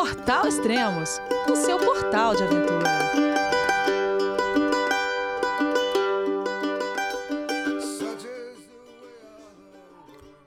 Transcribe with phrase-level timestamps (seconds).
[0.00, 2.88] Portal Extremos, o seu portal de aventura.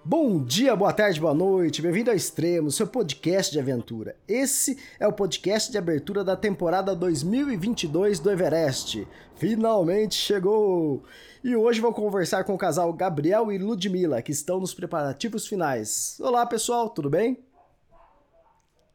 [0.04, 4.16] Bom dia, boa tarde, boa noite, bem-vindo ao Extremo, seu podcast de aventura.
[4.28, 9.08] Esse é o podcast de abertura da temporada 2022 do Everest.
[9.36, 11.04] Finalmente chegou!
[11.44, 16.18] E hoje vou conversar com o casal Gabriel e Ludmila, que estão nos preparativos finais.
[16.20, 17.38] Olá, pessoal, tudo bem?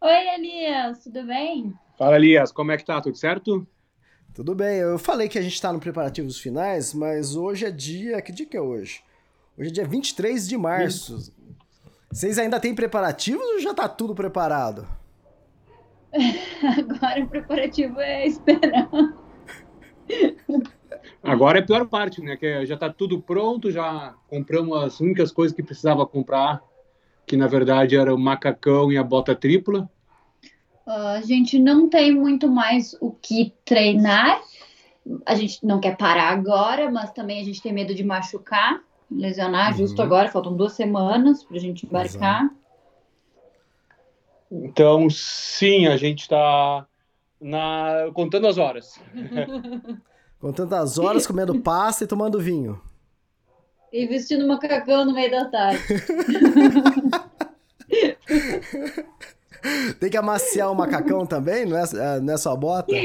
[0.01, 1.75] Oi, Elias, tudo bem?
[1.99, 3.01] Fala, Elias, como é que tá?
[3.01, 3.67] Tudo certo?
[4.33, 8.23] Tudo bem, eu falei que a gente tá no preparativos finais, mas hoje é dia.
[8.23, 9.03] Que dia que é hoje?
[9.59, 11.33] Hoje é dia 23 de março.
[12.13, 14.87] Vocês ainda têm preparativos ou já tá tudo preparado?
[16.79, 18.89] Agora o preparativo é esperar.
[21.25, 22.37] Agora é a pior parte, né?
[22.37, 26.63] Que já tá tudo pronto, já compramos as únicas coisas que precisava comprar,
[27.29, 29.89] que na verdade era o macacão e a bota tripla.
[30.87, 34.41] Uh, a gente não tem muito mais o que treinar.
[35.27, 39.73] A gente não quer parar agora, mas também a gente tem medo de machucar lesionar
[39.73, 39.79] uhum.
[39.79, 42.45] justo agora, faltam duas semanas para a gente embarcar.
[42.45, 42.59] Exato.
[44.51, 46.87] Então, sim, a gente está
[47.41, 48.11] na...
[48.15, 49.01] contando as horas.
[50.41, 52.81] contando as horas, comendo pasta e tomando vinho.
[53.93, 55.83] E vestindo macacão no meio da tarde.
[59.99, 62.95] Tem que amaciar o macacão também, não é, não é só bota?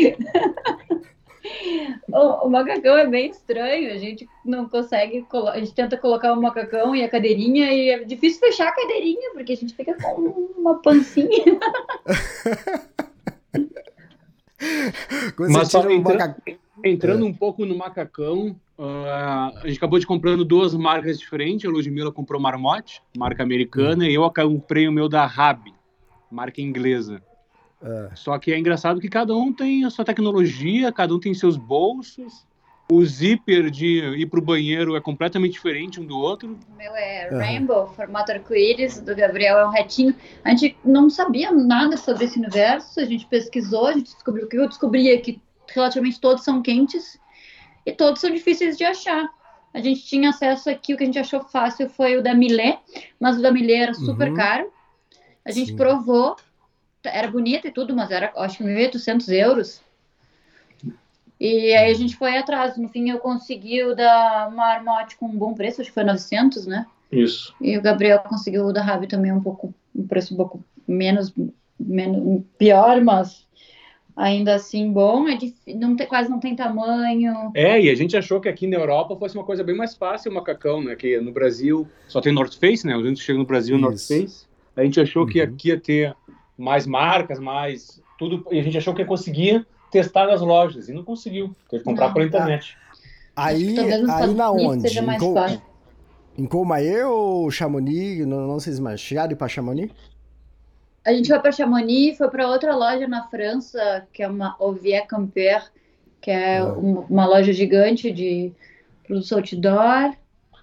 [2.09, 6.41] O, o, macacão é bem estranho, a gente não consegue, a gente tenta colocar o
[6.41, 10.53] macacão e a cadeirinha e é difícil fechar a cadeirinha porque a gente fica com
[10.57, 11.27] uma pancinha.
[15.37, 16.35] Mas só entra,
[16.83, 17.29] entrando é.
[17.29, 21.69] um pouco no macacão, uh, a gente acabou de comprando duas marcas diferentes.
[21.69, 24.07] A Ludmilla comprou Marmotte, marca americana, hum.
[24.07, 25.73] e eu comprei o meu da Rab,
[26.31, 27.21] marca inglesa.
[27.83, 28.09] É.
[28.15, 31.57] Só que é engraçado que cada um tem a sua tecnologia, cada um tem seus
[31.57, 32.45] bolsos.
[32.91, 36.57] O zíper de ir para o banheiro é completamente diferente um do outro.
[36.73, 40.15] O meu é Rainbow, formato arco-íris, do Gabriel é um retinho.
[40.43, 44.57] A gente não sabia nada sobre esse universo, a gente pesquisou, a gente descobriu que
[44.57, 45.41] eu descobri é que
[45.73, 47.19] relativamente todos são quentes
[47.85, 49.29] e todos são difíceis de achar.
[49.73, 52.79] A gente tinha acesso aqui, o que a gente achou fácil foi o da Millet,
[53.19, 54.35] mas o da Millet era super uhum.
[54.35, 54.71] caro.
[55.43, 55.75] A gente Sim.
[55.75, 56.35] provou,
[57.03, 59.81] era bonita e tudo, mas era acho que 1.800 euros.
[61.39, 62.77] E aí a gente foi atrás.
[62.77, 66.67] No fim, eu consegui o da Marmotte com um bom preço, acho que foi 900,
[66.67, 66.85] né?
[67.11, 67.53] Isso.
[67.59, 71.33] E o Gabriel conseguiu o da Rabi também um pouco, um preço um pouco menos,
[71.79, 73.45] menos pior, mas
[74.15, 75.27] ainda assim bom.
[75.27, 77.51] É difícil, não tem, quase não tem tamanho.
[77.53, 80.31] É, e a gente achou que aqui na Europa fosse uma coisa bem mais fácil
[80.31, 80.95] o macacão, né?
[80.95, 82.95] Que no Brasil só tem North Face, né?
[82.95, 83.85] A gente chega no Brasil Isso.
[83.85, 84.45] North Face.
[84.75, 85.29] A gente achou uhum.
[85.29, 86.15] que aqui ia ter
[86.57, 91.03] mais marcas, mais tudo, e a gente achou que conseguia testar nas lojas, e não
[91.03, 92.75] conseguiu, teve que comprar não, pela internet.
[93.35, 94.87] Aí, aí na onde?
[94.87, 95.35] Em, Co
[96.37, 98.25] em Comaê ou Chamonix?
[98.25, 98.99] Não, não sei mais.
[98.99, 99.91] Chegaram para Chamonix?
[101.05, 105.05] A gente foi para Chamonix, foi para outra loja na França, que é uma Ovier
[105.05, 105.63] Camper,
[106.21, 106.73] que é ah.
[106.73, 108.51] uma, uma, loja gigante de
[109.05, 110.15] produtos outdoor.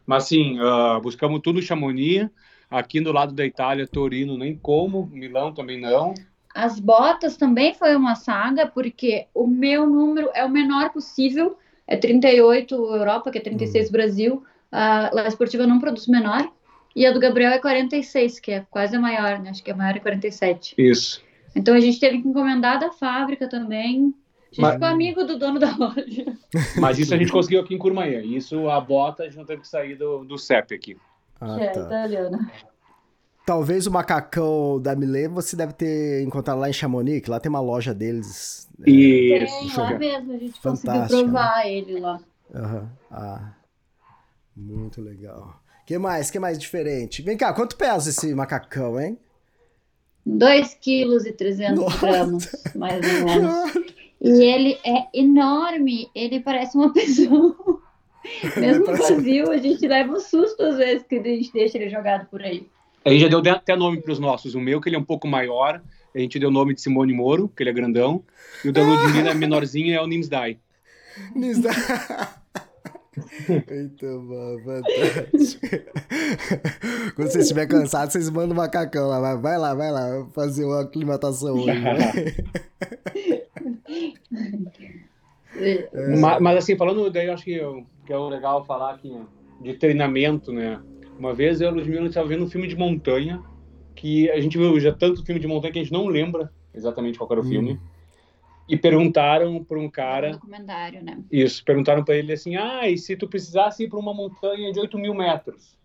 [0.07, 2.31] Mas sim, uh, buscamos tudo Chamonix,
[2.71, 6.15] Aqui do lado da Itália, Torino nem como, Milão também não.
[6.55, 11.97] As botas também foi uma saga, porque o meu número é o menor possível, é
[11.97, 13.93] 38 Europa, que é 36 uhum.
[13.93, 14.45] Brasil.
[14.71, 16.49] A La Esportiva não produz menor.
[16.95, 19.51] E a do Gabriel é 46, que é quase a maior, né?
[19.51, 20.75] Acho que a maior é 47.
[20.77, 21.23] Isso.
[21.55, 24.15] Então a gente teve que encomendar da fábrica também.
[24.51, 24.73] A gente Mas...
[24.75, 26.37] ficou amigo do dono da loja.
[26.79, 28.25] Mas isso a gente conseguiu aqui em Curmaia.
[28.25, 30.97] Isso, a bota, a gente não teve que sair do, do CEP aqui.
[31.41, 31.81] Ah, que é tá.
[31.81, 32.51] italiana.
[33.47, 37.49] Talvez o macacão da Milê você deve ter encontrado lá em Chamonix, que lá tem
[37.49, 38.69] uma loja deles.
[38.87, 39.77] Isso.
[39.77, 41.73] Tem, lá mesmo, a gente conseguiu provar né?
[41.73, 42.21] ele lá.
[42.55, 42.89] Uhum.
[43.11, 43.53] Ah,
[44.57, 45.60] muito legal.
[45.91, 46.31] Que mais?
[46.31, 47.21] que mais diferente?
[47.21, 49.19] Vem cá, quanto pesa esse macacão, hein?
[50.25, 53.91] 2 quilos e 300 gramas, mais ou menos.
[54.23, 57.81] E ele é enorme, ele parece uma pessoa.
[58.55, 62.27] Mesmo vazio, a gente leva um susto às vezes que a gente deixa ele jogado
[62.27, 62.69] por aí.
[63.03, 64.55] A gente já deu até nome para os nossos.
[64.55, 65.83] O meu, que ele é um pouco maior,
[66.15, 68.23] a gente deu o nome de Simone Moro, que ele é grandão.
[68.63, 70.59] E o da Ludmilla, menorzinho, é o Nimsdai.
[71.35, 71.75] Nimsdai.
[73.17, 75.67] Muito bom, fantástico.
[77.17, 79.35] Quando você estiver cansado, vocês mandam o macacão lá.
[79.37, 81.79] Vai lá, vai lá, fazer uma aclimatação hoje.
[81.81, 81.97] Né?
[85.57, 86.17] É.
[86.17, 89.13] Mas, mas, assim, falando daí, eu acho que, eu, que é legal falar aqui
[89.61, 90.81] de treinamento, né?
[91.19, 93.43] Uma vez eu e a Ludmilla estava vendo um filme de montanha,
[93.95, 97.19] que a gente viu já tanto filme de montanha que a gente não lembra exatamente
[97.19, 97.49] qual era o Hum.
[97.49, 97.81] filme.
[98.71, 101.19] E perguntaram para um É um cara, documentário, né?
[101.31, 104.79] isso, perguntaram para ele assim: ah, e se tu precisasse ir para uma montanha de
[104.79, 105.77] 8 mil metros,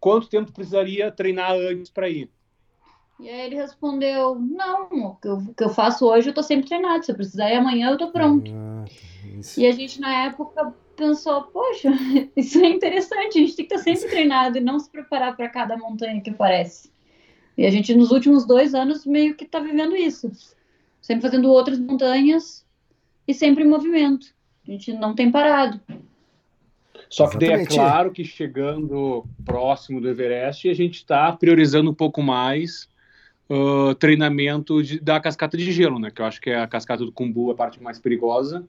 [0.00, 2.30] quanto tempo tu precisaria treinar antes para ir?
[3.20, 6.42] E aí ele respondeu: Não, o que eu, o que eu faço hoje eu tô
[6.42, 7.04] sempre treinado.
[7.04, 8.50] Se eu precisar ir amanhã, eu tô pronto.
[8.54, 8.84] Ah,
[9.38, 9.60] isso.
[9.60, 11.90] E a gente, na época, pensou: Poxa,
[12.34, 13.38] isso é interessante.
[13.38, 16.30] A gente tem que estar sempre treinado e não se preparar para cada montanha que
[16.30, 16.90] aparece.
[17.56, 20.30] E a gente, nos últimos dois anos, meio que tá vivendo isso.
[21.04, 22.64] Sempre fazendo outras montanhas
[23.28, 24.28] e sempre em movimento.
[24.66, 25.78] A gente não tem parado.
[27.10, 31.94] Só que daí é claro que chegando próximo do Everest, a gente está priorizando um
[31.94, 32.88] pouco mais
[33.50, 36.10] ah, treinamento de- da cascata de gelo, né?
[36.10, 38.66] Que eu acho que é a cascata do Cumbu a parte mais perigosa.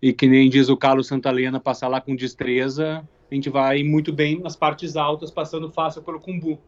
[0.00, 4.14] E que nem diz o Carlos Santalena, passar lá com destreza, a gente vai muito
[4.14, 6.58] bem nas partes altas, passando fácil pelo Cumbu.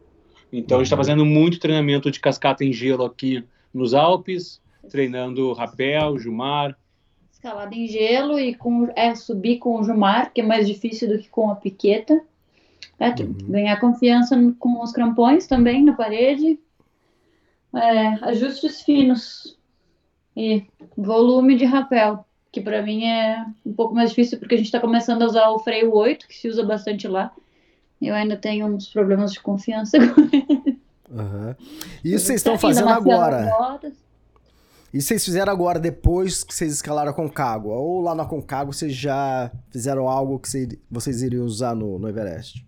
[0.51, 3.43] Então a gente está fazendo muito treinamento de cascata em gelo aqui
[3.73, 6.77] nos Alpes, treinando rapel, Jumar.
[7.31, 11.19] Escalada em gelo e com, é, subir com o Jumar, que é mais difícil do
[11.19, 12.21] que com a piqueta.
[12.99, 13.35] É, Uhum.
[13.49, 16.59] Ganhar confiança com os crampões também na parede.
[17.75, 19.57] É, ajustes finos.
[20.35, 20.63] E
[20.97, 24.79] volume de rapel, que para mim é um pouco mais difícil porque a gente está
[24.79, 27.31] começando a usar o freio 8, que se usa bastante lá.
[28.01, 29.97] Eu ainda tenho uns problemas de confiança.
[31.11, 31.55] Aham.
[32.03, 33.49] E isso vocês estão Ainda fazendo agora?
[33.57, 33.93] botas.
[34.93, 37.73] Isso vocês fizeram agora, depois que vocês escalaram a Concagua?
[37.75, 42.07] Ou lá na Concagua vocês já fizeram algo que cê- vocês iriam usar no, no
[42.07, 42.63] Everest?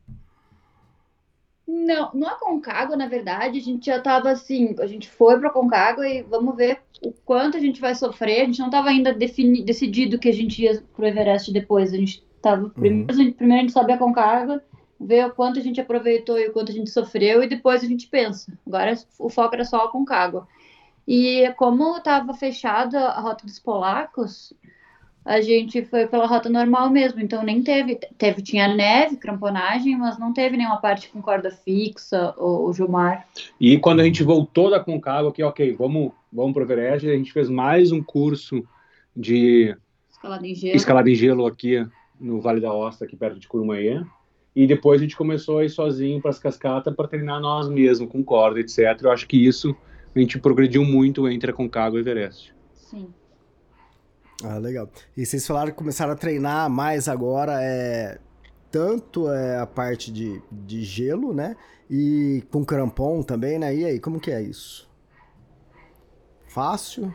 [1.68, 6.08] Não, no Aconcagua, na verdade, a gente já estava assim, a gente foi para Aconcagua
[6.08, 8.42] e vamos ver o quanto a gente vai sofrer.
[8.42, 11.92] A gente não estava ainda defini- decidido que a gente ia pro Everest depois.
[11.94, 14.62] A gente tava primeiro, a gente, primeiro a gente sobe a Aconcagua,
[15.00, 17.88] vê o quanto a gente aproveitou e o quanto a gente sofreu e depois a
[17.88, 18.52] gente pensa.
[18.66, 20.48] Agora o foco era só a Aconcagua.
[21.08, 24.54] E como estava fechada a rota dos polacos,
[25.24, 30.20] a gente foi pela rota normal mesmo, então nem teve, teve tinha neve, cramponagem, mas
[30.20, 33.28] não teve nenhuma parte com corda fixa ou, ou Jumar.
[33.60, 37.34] E quando a gente voltou da Concagua, aqui, ok, vamos, vamos pro Everest, a gente
[37.34, 38.64] fez mais um curso
[39.16, 39.76] de
[40.12, 40.76] Escalada em gelo.
[40.76, 41.88] escalada em gelo aqui
[42.20, 44.02] no Vale da Osta, aqui perto de Curumaê.
[44.56, 48.10] E depois a gente começou a ir sozinho para as cascatas para treinar nós mesmos,
[48.10, 48.80] com corda, etc.
[49.02, 49.76] Eu acho que isso
[50.16, 52.56] a gente progrediu muito entre a Concagua e o Everest.
[52.74, 53.14] Sim.
[54.44, 54.90] Ah, legal.
[55.16, 58.20] E vocês falaram que começaram a treinar mais agora, é
[58.72, 61.56] tanto é a parte de, de gelo, né?
[61.90, 63.74] E com crampon também, né?
[63.74, 64.90] E aí, como que é isso?
[66.48, 67.14] Fácil?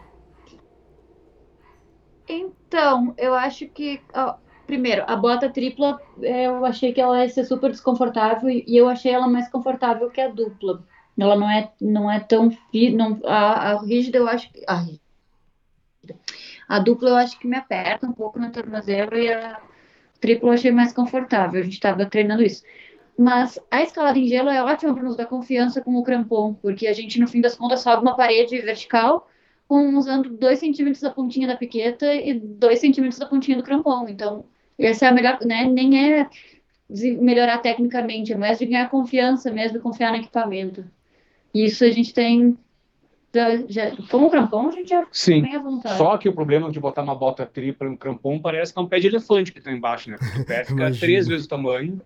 [2.26, 4.36] Então, eu acho que, ó,
[4.66, 8.88] primeiro, a bota tripla, é, eu achei que ela ia ser super desconfortável e eu
[8.88, 10.82] achei ela mais confortável que a dupla.
[11.24, 12.50] Ela não é, não é tão
[12.94, 14.84] não, a, a rígida eu acho que a,
[16.68, 19.60] a dupla eu acho que me aperta um pouco no tornozelo e a
[20.20, 21.60] tripla eu achei mais confortável.
[21.60, 22.62] A gente estava treinando isso.
[23.18, 26.86] Mas a escalada em gelo é ótima para nos dar confiança com o crampon, porque
[26.86, 29.28] a gente, no fim das contas, sobe uma parede vertical
[29.68, 34.08] com, usando 2 centímetros da pontinha da piqueta e 2 centímetros da pontinha do crampon.
[34.08, 34.44] Então,
[34.78, 35.64] essa é a melhor, né?
[35.64, 36.30] Nem é
[37.20, 40.84] melhorar tecnicamente, é mais de ganhar confiança mesmo confiar no equipamento.
[41.54, 42.56] Isso a gente tem.
[43.32, 45.42] Já, já, com o crampon, a gente já Sim.
[45.42, 45.96] tem à vontade.
[45.96, 48.88] Só que o problema de botar uma bota tripla um crampon parece que é um
[48.88, 50.16] pé de elefante que tá embaixo, né?
[50.18, 52.00] Porque o pé fica três vezes o tamanho.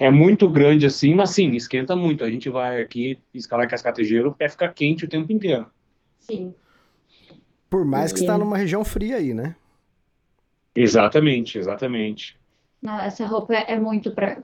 [0.00, 2.24] É muito grande assim, mas sim, esquenta muito.
[2.24, 5.66] A gente vai aqui escalar cascata de gelo, o pé fica quente o tempo inteiro.
[6.18, 6.52] Sim.
[7.70, 9.54] Por mais que está numa região fria aí, né?
[10.74, 12.36] Exatamente, exatamente.
[12.84, 14.42] Não, essa roupa é, é muito para.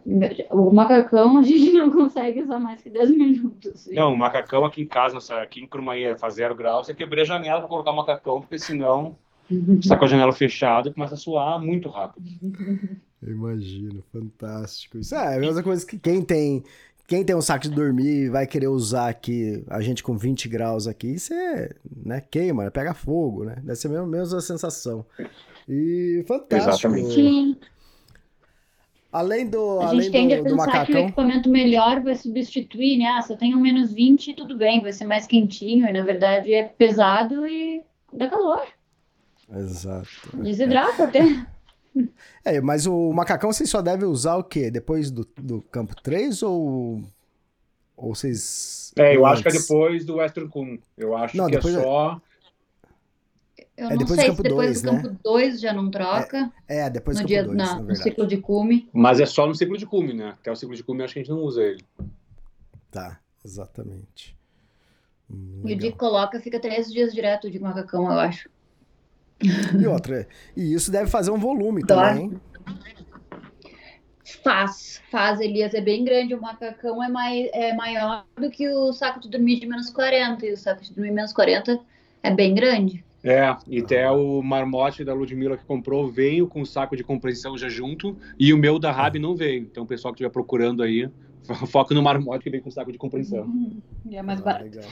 [0.50, 3.86] O macacão a gente não consegue usar mais que 10 minutos.
[3.92, 7.22] Não, o macacão aqui em casa, nossa, aqui em Crumaí faz zero grau, você quebrei
[7.22, 9.14] a janela para colocar o macacão, porque senão
[9.78, 12.26] está com a janela fechada e começa a suar muito rápido.
[13.22, 14.96] Eu imagino, fantástico.
[14.96, 16.64] Isso é a mesma coisa que quem tem.
[17.06, 20.48] Quem tem um saco de dormir e vai querer usar aqui, a gente com 20
[20.48, 23.56] graus aqui, você né, queima, né, pega fogo, né?
[23.56, 25.04] Deve ser a mesma, mesma sensação.
[25.68, 26.70] E fantástico.
[26.70, 27.14] Exatamente.
[27.14, 27.56] Sim.
[29.12, 31.00] Além do, A além gente tende a do, do pensar que o macacão.
[31.00, 33.06] equipamento melhor vai substituir, né?
[33.06, 35.86] Ah, se eu tenho um menos 20, tudo bem, vai ser mais quentinho.
[35.88, 38.62] E na verdade é pesado e dá calor.
[39.52, 40.08] Exato.
[40.34, 41.20] Desidrata até.
[42.44, 44.70] É, mas o macacão vocês só devem usar o quê?
[44.70, 47.02] Depois do, do campo 3 ou.
[47.96, 48.92] Ou vocês.
[48.96, 49.66] É, eu acho que é antes?
[49.66, 50.78] depois do Western Kun.
[50.96, 52.20] Eu acho Não, que é depois é- só.
[53.80, 55.02] Eu É não depois do sei campo se depois dois, do né?
[55.02, 56.52] campo 2 já não troca.
[56.68, 58.88] É, depois do no, campo dia, 2, na- na no ciclo de cume.
[58.92, 60.34] Mas é só no ciclo de cume, né?
[60.40, 61.82] Até o ciclo de cume acho que a gente não usa ele.
[62.90, 63.18] Tá.
[63.42, 64.36] Exatamente.
[65.30, 68.50] Hum, e o dia que coloca fica três dias direto de macacão, eu acho.
[69.80, 72.38] E outra, e isso deve fazer um volume também.
[74.44, 76.34] Faz, faz, Elias, é bem grande.
[76.34, 80.44] O macacão é, mai, é maior do que o saco de dormir de menos 40.
[80.46, 81.80] E o saco de dormir menos 40
[82.22, 83.02] é bem grande.
[83.22, 87.56] É, e até o marmote da Ludmilla que comprou veio com o saco de compreensão
[87.56, 89.62] já junto, e o meu da Rabi não veio.
[89.62, 91.08] Então, o pessoal que estiver procurando aí,
[91.68, 93.44] foca no marmote que vem com o saco de compreensão.
[93.44, 93.80] Uhum.
[94.10, 94.64] é mais ah, barato.
[94.64, 94.90] Legal.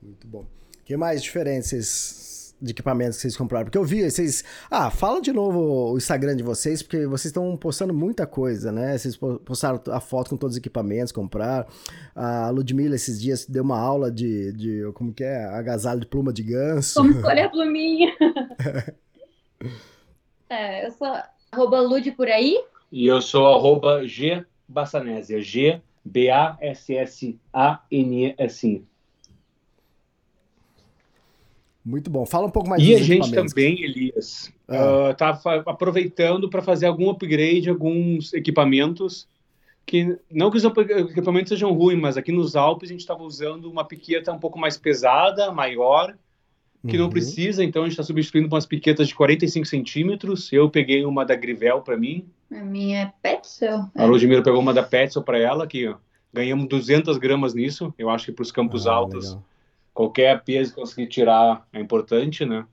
[0.00, 0.40] Muito bom.
[0.78, 2.25] O que mais diferenças
[2.60, 3.66] de equipamentos que vocês compraram?
[3.66, 4.44] Porque eu vi, vocês.
[4.70, 8.96] Ah, fala de novo o Instagram de vocês, porque vocês estão postando muita coisa, né?
[8.96, 11.66] Vocês postaram a foto com todos os equipamentos, compraram.
[12.14, 14.52] A Ludmilla esses dias deu uma aula de.
[14.52, 15.44] de como que é?
[15.44, 17.00] Agasalho de pluma de ganso.
[17.00, 18.12] Como escolher a pluminha.
[20.48, 21.12] é, eu sou
[21.52, 22.58] arroba Lud por aí.
[22.90, 25.42] E eu sou arroba G Bassanésia.
[25.42, 27.36] G B-A-S-S-A-N-E-S-I.
[31.86, 32.26] Muito bom.
[32.26, 35.58] Fala um pouco mais E a gente também, Elias, está é.
[35.58, 39.28] uh, aproveitando para fazer algum upgrade, alguns equipamentos
[39.86, 43.70] que não que os equipamentos sejam ruins, mas aqui nos Alpes a gente estava usando
[43.70, 46.16] uma piqueta um pouco mais pesada, maior,
[46.88, 47.04] que uhum.
[47.04, 50.52] não precisa, então a gente está substituindo com umas piquetas de 45 centímetros.
[50.52, 52.26] Eu peguei uma da Grivel para mim.
[52.50, 53.86] A minha é Petzl.
[53.94, 55.94] A Ludmilla pegou uma da Petzl para ela, que ó,
[56.32, 57.94] ganhamos 200 gramas nisso.
[57.96, 59.44] Eu acho que para os campos ah, altos legal
[59.96, 62.66] qualquer peso conseguir tirar é importante, né?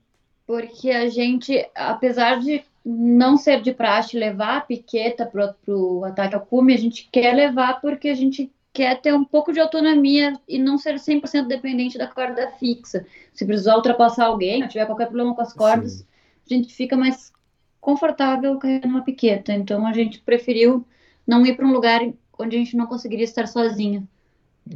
[0.46, 6.34] Porque a gente, apesar de não ser de praxe levar a piqueta para o ataque
[6.34, 10.38] ao cume, a gente quer levar porque a gente quer ter um pouco de autonomia
[10.46, 13.06] e não ser 100% dependente da corda fixa.
[13.32, 16.04] Se precisar ultrapassar alguém, tiver qualquer problema com as cordas, Sim.
[16.44, 17.32] a gente fica mais
[17.80, 19.54] confortável carregando uma piqueta.
[19.54, 20.86] Então a gente preferiu
[21.26, 22.00] não ir para um lugar
[22.38, 24.06] onde a gente não conseguiria estar sozinha.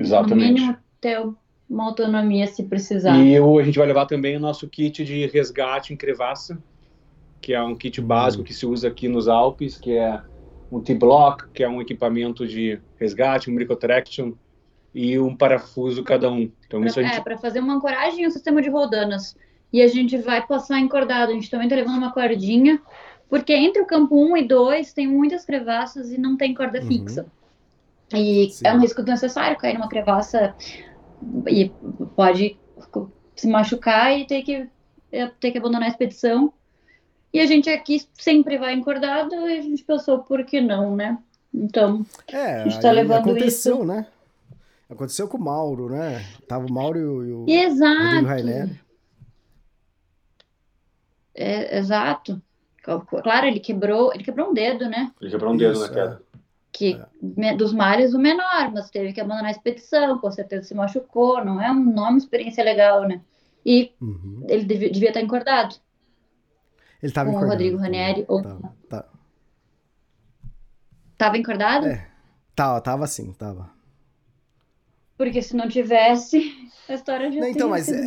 [0.00, 0.48] Exatamente.
[0.48, 1.18] No mínimo ter
[1.68, 3.18] uma autonomia se precisar.
[3.18, 6.58] E eu, a gente vai levar também o nosso kit de resgate em crevassa,
[7.40, 10.20] que é um kit básico que se usa aqui nos Alpes, que é
[10.72, 14.32] um T-Block, que é um equipamento de resgate, um Microtraction
[14.94, 16.50] e um parafuso cada um.
[16.66, 17.16] Então, pra, isso a gente...
[17.16, 19.36] É, para fazer uma ancoragem e um sistema de rodanas.
[19.72, 21.30] E a gente vai passar encordado.
[21.30, 22.80] A gente também está levando uma cordinha,
[23.28, 26.86] porque entre o campo 1 e 2 tem muitas crevasses e não tem corda uhum.
[26.86, 27.26] fixa.
[28.14, 28.66] E Sim.
[28.66, 30.54] é um risco necessário cair numa crevassa
[31.48, 31.70] e
[32.14, 32.58] pode
[33.34, 34.68] se machucar e ter que,
[35.12, 36.52] é, ter que abandonar a expedição.
[37.32, 41.18] E a gente aqui sempre vai encordado e a gente pensou, por que não, né?
[41.52, 43.84] Então, é, a gente tá levando aconteceu, isso.
[43.84, 44.06] né?
[44.88, 46.24] Aconteceu com o Mauro, né?
[46.46, 48.24] Tava o Mauro e o, exato.
[48.24, 48.70] Rainer.
[51.34, 52.40] É, exato.
[52.82, 55.12] Claro, ele quebrou, ele quebrou um dedo, né?
[55.20, 56.22] Ele quebrou um dedo isso, na queda.
[56.34, 56.38] É
[56.72, 57.06] que é.
[57.56, 61.60] Dos mares o menor, mas teve que abandonar a expedição, com certeza se machucou, não
[61.60, 63.20] é um nome experiência legal, né?
[63.66, 64.44] E uhum.
[64.48, 65.74] ele devia, devia, estar encordado.
[67.02, 67.50] Ele estava encordado.
[67.50, 68.24] Com o Rodrigo Ranieri.
[68.28, 68.42] Ou...
[68.42, 68.58] Tá,
[68.88, 69.04] tá.
[71.16, 71.86] Tava encordado?
[71.86, 72.08] É.
[72.54, 73.70] Tava, tava sim, tava.
[75.16, 76.52] Porque se não tivesse,
[76.88, 78.06] a história já não, Então, mas é,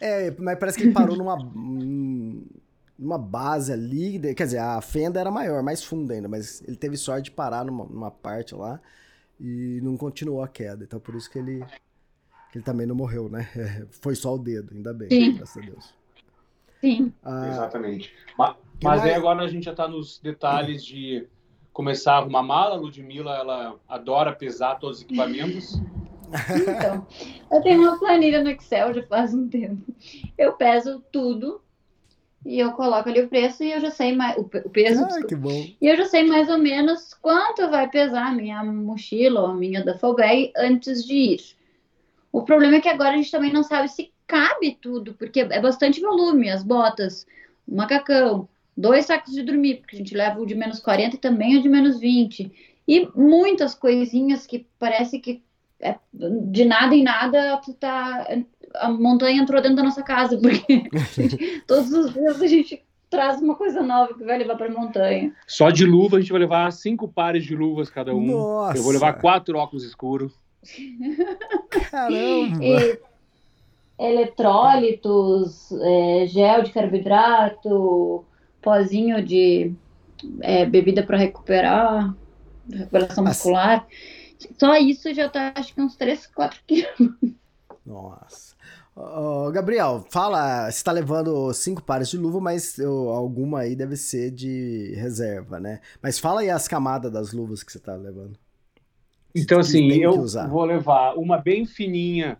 [0.28, 1.36] é, mas parece que ele parou numa
[2.98, 6.96] numa base ali, quer dizer, a fenda era maior, mais funda ainda, mas ele teve
[6.96, 8.80] sorte de parar numa, numa parte lá
[9.38, 10.84] e não continuou a queda.
[10.84, 11.64] Então por isso que ele,
[12.50, 13.48] que ele também não morreu, né?
[13.56, 15.34] É, foi só o dedo, ainda bem, Sim.
[15.34, 15.94] graças a Deus.
[16.80, 17.12] Sim.
[17.22, 18.12] Ah, Exatamente.
[18.38, 21.26] Mas, mas aí agora a gente já está nos detalhes de
[21.72, 22.74] começar a arrumar mala.
[22.74, 25.80] A Ludmilla, ela adora pesar todos os equipamentos.
[26.26, 27.06] Então,
[27.52, 29.94] eu tenho uma planilha no Excel já faz um tempo.
[30.36, 31.60] Eu peso tudo
[32.46, 35.04] e eu coloco ali o preço e eu já sei mais o, peso.
[35.10, 35.66] Ai, que bom.
[35.80, 39.54] E eu já sei mais ou menos quanto vai pesar a minha mochila ou a
[39.54, 41.40] minha duffel bag antes de ir.
[42.30, 45.60] O problema é que agora a gente também não sabe se cabe tudo, porque é
[45.60, 47.26] bastante volume, as botas,
[47.66, 51.18] o macacão, dois sacos de dormir, porque a gente leva o de menos 40 e
[51.18, 52.52] também o de menos 20.
[52.86, 55.42] E muitas coisinhas que parece que
[55.80, 58.26] é, de nada em nada tá
[58.74, 63.40] a montanha entrou dentro da nossa casa, porque gente, todos os dias a gente traz
[63.40, 65.32] uma coisa nova que vai levar para a montanha.
[65.46, 68.26] Só de luva a gente vai levar cinco pares de luvas cada um.
[68.26, 68.78] Nossa.
[68.78, 70.32] Eu vou levar quatro óculos escuros.
[71.90, 72.64] Caramba!
[72.64, 72.98] E
[73.98, 78.24] eletrólitos, é, gel de carboidrato,
[78.60, 79.72] pozinho de
[80.40, 82.14] é, bebida para recuperar,
[82.70, 83.86] recuperação muscular.
[84.58, 86.90] Só isso já tá, acho que uns 3, 4 quilos.
[87.86, 88.55] Nossa.
[89.52, 94.30] Gabriel, fala, você está levando cinco pares de luva, mas eu, alguma aí deve ser
[94.30, 95.80] de reserva, né?
[96.02, 98.38] Mas fala aí as camadas das luvas que você está levando.
[99.34, 102.38] Então, assim, eu vou levar uma bem fininha,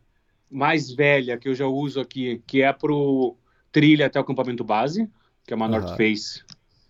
[0.50, 3.36] mais velha, que eu já uso aqui, que é pro
[3.70, 5.10] trilha até o acampamento base,
[5.46, 5.68] que é uma Aham.
[5.68, 6.42] North Face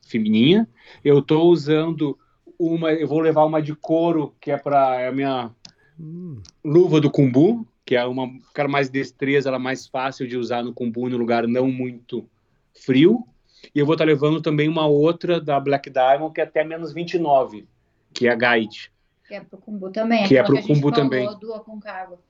[0.07, 0.69] fininha.
[1.03, 2.17] Eu tô usando
[2.59, 5.51] uma, eu vou levar uma de couro, que é para a minha
[5.99, 10.37] Hum, luva do Kumbu, que é uma cara mais destreza, ela é mais fácil de
[10.37, 12.29] usar no Kumbu, no lugar não muito
[12.75, 13.25] frio.
[13.73, 16.93] E eu vou estar levando também uma outra da Black Diamond, que é até menos
[16.93, 17.65] 29,
[18.13, 18.91] que é a Guide.
[19.27, 20.27] Que é pro Kumbu também.
[20.27, 21.27] Que é aquela pro Kumbu falou também.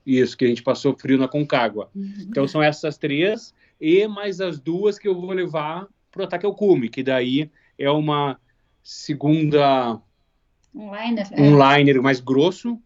[0.05, 1.89] Isso, que a gente passou frio na Concagua.
[1.95, 2.13] Uhum.
[2.21, 6.53] Então são essas três, e mais as duas que eu vou levar pro Ataque ao
[6.53, 7.49] Cume, que daí
[7.79, 8.39] é uma
[8.83, 9.99] segunda
[10.73, 11.27] Um liner.
[11.31, 11.41] é.
[11.41, 12.79] um liner mais grosso,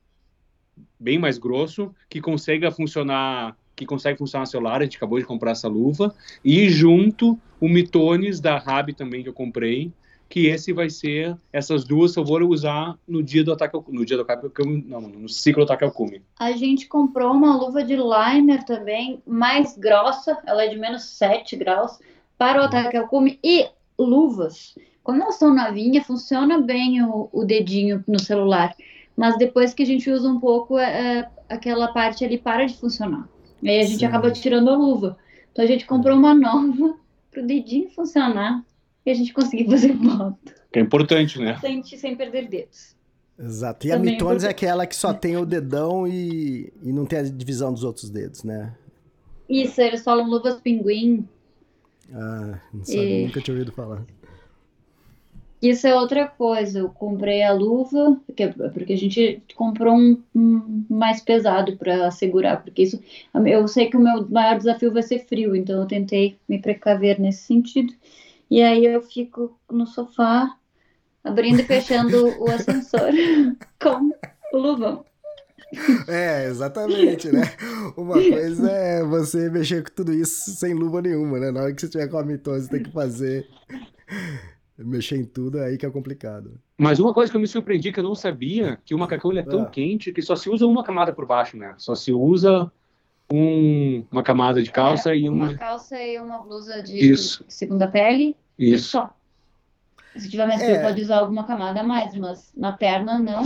[1.02, 4.82] bem mais grosso, que consegue funcionar, que consegue funcionar celular.
[4.82, 6.14] A gente acabou de comprar essa luva
[6.46, 9.92] e junto o Mitones da Rab também que eu comprei,
[10.30, 14.06] que esse vai ser essas duas eu vou usar no dia do ataque ao, no
[14.06, 16.22] dia do ataque ao não, no ciclo do ataque ao cume.
[16.40, 21.58] A gente comprou uma luva de liner também, mais grossa, ela é de menos 7
[21.58, 22.00] graus,
[22.38, 23.40] para o ataque ao cume.
[23.44, 23.68] E
[24.00, 28.74] luvas, quando elas estão na vinha, funciona bem o, o dedinho no celular.
[29.22, 32.76] Mas depois que a gente usa um pouco, é, é, aquela parte ali para de
[32.76, 33.30] funcionar.
[33.62, 34.06] E aí a gente Sim.
[34.06, 35.16] acaba tirando a luva.
[35.52, 36.96] Então a gente comprou uma nova
[37.32, 38.64] para o dedinho funcionar
[39.06, 41.58] e a gente conseguir fazer foto Que é importante, né?
[41.62, 42.96] sem, sem perder dedos.
[43.38, 43.86] exato.
[43.88, 47.06] E a Também Mitones é porque- aquela que só tem o dedão e, e não
[47.06, 48.74] tem a divisão dos outros dedos, né?
[49.48, 51.28] Isso, eles falam luvas pinguim.
[52.14, 54.04] Ah, não sabia, E- nunca tinha ouvido falar.
[55.62, 56.80] Isso é outra coisa.
[56.80, 62.64] Eu comprei a luva, porque, porque a gente comprou um, um mais pesado para segurar,
[62.64, 63.00] porque isso
[63.46, 67.20] eu sei que o meu maior desafio vai ser frio, então eu tentei me precaver
[67.20, 67.94] nesse sentido.
[68.50, 70.58] E aí eu fico no sofá,
[71.24, 73.12] abrindo e fechando o ascensor
[73.80, 74.12] com
[74.54, 75.06] o luvão.
[76.08, 77.44] É, exatamente, né?
[77.96, 81.52] Uma coisa é você mexer com tudo isso sem luva nenhuma, né?
[81.52, 83.48] Na hora que você tiver com a mitose, você tem que fazer.
[84.84, 86.60] Mexer em tudo, é aí que é complicado.
[86.78, 89.40] Mas uma coisa que eu me surpreendi que eu não sabia, que o macacão ele
[89.40, 89.66] é tão Ah.
[89.66, 91.74] quente que só se usa uma camada por baixo, né?
[91.78, 92.72] Só se usa
[93.32, 97.46] um- uma camada de calça e uma Uma calça e uma blusa de Isso.
[97.48, 98.90] segunda pele e isso.
[98.90, 99.16] só.
[100.18, 100.82] Se tiver mais frio, É.
[100.82, 103.44] pode usar alguma camada a mais, mas na perna não.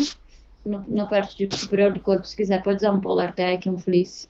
[0.66, 3.78] No, no parte de superior do corpo, se quiser, pode usar um polar tech, um
[3.78, 4.28] fleece.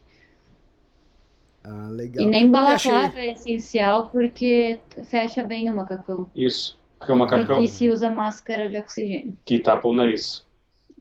[1.63, 2.26] Ah, legal.
[2.26, 6.30] E nem balaclava achei- é essencial, porque fecha bem o macacão.
[6.36, 6.78] Isso.
[7.06, 10.44] Porque é o macacão E se usa máscara de oxigênio que tapa o nariz.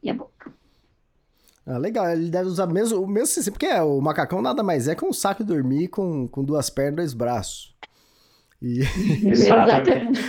[0.02, 0.52] e a boca.
[1.66, 4.86] Ah, legal, ele deve usar mesmo, o mesmo sistema, porque é, o macacão nada mais
[4.86, 7.74] é que um saco de dormir com, com duas pernas e dois braços.
[8.60, 8.80] E,
[9.26, 10.20] Exatamente.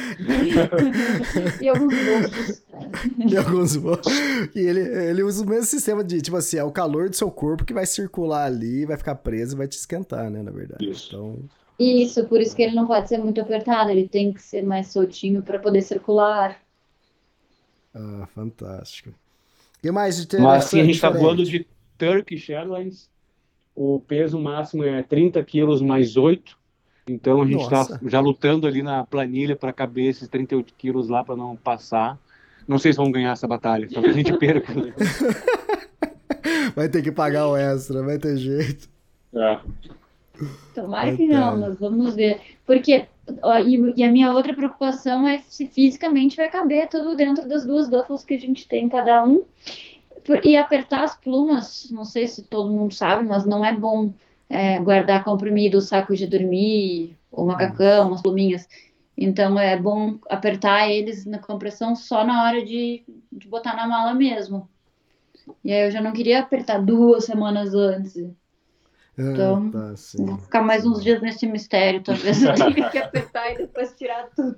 [1.62, 2.64] e alguns bolsos.
[3.32, 4.08] e alguns voos.
[4.56, 7.30] E ele, ele usa o mesmo sistema de, tipo assim, é o calor do seu
[7.30, 10.90] corpo que vai circular ali, vai ficar preso e vai te esquentar, né, na verdade.
[10.90, 11.10] Isso.
[11.10, 11.40] Então,
[11.78, 14.88] Isso, por isso que ele não pode ser muito apertado, ele tem que ser mais
[14.88, 16.58] soltinho para poder circular.
[17.94, 19.10] ah, fantástico.
[19.10, 23.10] O que mais de Mas se a gente está voando de Turkish Airlines,
[23.76, 26.58] o peso máximo é 30 quilos mais 8.
[27.08, 31.24] Então a gente está já lutando ali na planilha para caber esses 38 quilos lá
[31.24, 32.18] para não passar.
[32.68, 34.74] Não sei se vão ganhar essa batalha, talvez a gente perca.
[34.74, 34.94] né?
[36.76, 38.90] Vai ter que pagar o extra, vai ter jeito.
[39.36, 39.60] É.
[40.74, 42.42] Tomara que não, mas vamos ver.
[42.66, 43.06] Porque,
[43.42, 47.66] ó, e, e a minha outra preocupação é se fisicamente vai caber tudo dentro das
[47.66, 49.44] duas duffels que a gente tem cada um.
[50.44, 54.12] E apertar as plumas, não sei se todo mundo sabe, mas não é bom
[54.50, 58.68] é, guardar comprimido, saco de dormir, o macacão, as pluminhas.
[59.18, 64.14] Então é bom apertar eles na compressão só na hora de, de botar na mala
[64.14, 64.68] mesmo.
[65.64, 68.16] E aí eu já não queria apertar duas semanas antes.
[69.18, 70.26] Então, ah, tá, sim.
[70.26, 74.30] Vou ficar mais uns dias nesse mistério, talvez eu tenha que apertar e depois tirar
[74.36, 74.58] tudo.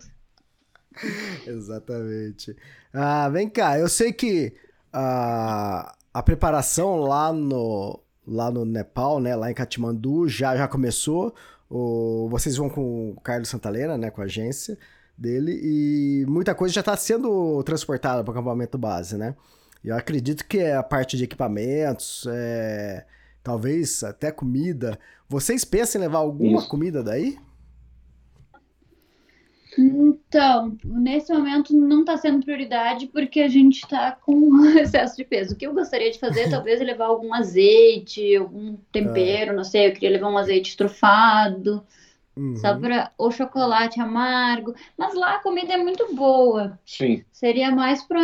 [1.46, 2.56] Exatamente.
[2.94, 4.54] Ah, vem cá, eu sei que
[4.92, 11.34] a, a preparação lá no, lá no Nepal, né, lá em Katmandu, já, já começou.
[11.70, 14.78] O, vocês vão com o Carlos Santalena, né, com a agência
[15.18, 19.36] dele, e muita coisa já está sendo transportada para o acampamento base, né?
[19.84, 23.06] Eu acredito que é a parte de equipamentos, é,
[23.48, 25.00] talvez até comida.
[25.30, 26.68] Vocês pensam em levar alguma Isso.
[26.68, 27.38] comida daí?
[29.78, 35.54] Então, nesse momento não está sendo prioridade porque a gente está com excesso de peso.
[35.54, 39.88] O que eu gostaria de fazer, talvez, é levar algum azeite, algum tempero, não sei.
[39.88, 41.82] Eu queria levar um azeite trufado,
[42.36, 42.56] Uhum.
[42.58, 44.76] só para ou chocolate amargo.
[44.96, 46.78] Mas lá a comida é muito boa.
[46.86, 47.24] Sim.
[47.32, 48.20] Seria mais para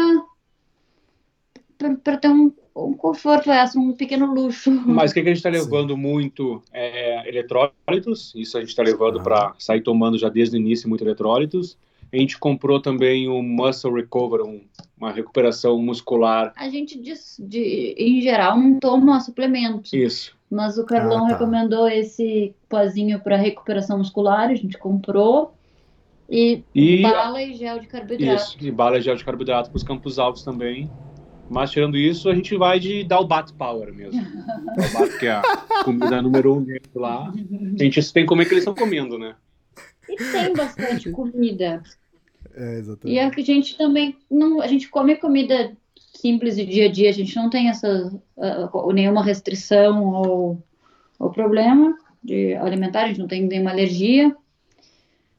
[2.03, 4.71] para ter um um conforto, é um pequeno luxo.
[4.71, 5.99] Mas o que, que, a gente está levando Sim.
[5.99, 9.23] muito é eletrólitos, isso a gente está levando ah.
[9.23, 11.77] para sair tomando já desde o início muito eletrólitos.
[12.11, 14.61] A gente comprou também um Muscle Recover, um,
[14.95, 16.53] uma recuperação muscular.
[16.55, 19.95] A gente, de, de, em geral, não toma suplemento.
[19.95, 20.35] Isso.
[20.49, 21.33] Mas o Carlão ah, tá.
[21.33, 25.55] recomendou esse pozinho para recuperação muscular, a gente comprou.
[26.29, 28.35] E, e, bala e gel de carboidrato.
[28.35, 30.89] Isso, e bala e gel de carboidrato para os campos altos também.
[31.53, 34.19] Mas tirando isso, a gente vai de Dalbat Power mesmo.
[34.75, 37.31] Dalbat, que é a comida número um lá.
[37.79, 39.35] A gente tem como é que eles estão comendo, né?
[40.09, 41.83] E tem bastante comida.
[42.55, 43.15] É, exatamente.
[43.15, 47.13] E a gente também não, a gente come comida simples de dia a dia, a
[47.13, 50.63] gente não tem essa uh, nenhuma restrição ou,
[51.19, 54.35] ou problema de alimentar, a gente não tem nenhuma alergia.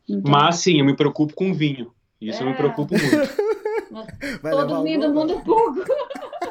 [0.09, 0.31] Então...
[0.31, 1.91] Mas sim, eu me preocupo com vinho.
[2.21, 2.43] Isso é...
[2.43, 2.57] eu me é.
[2.57, 3.44] preocupo muito.
[4.43, 5.81] todo vinho do mundo pouco.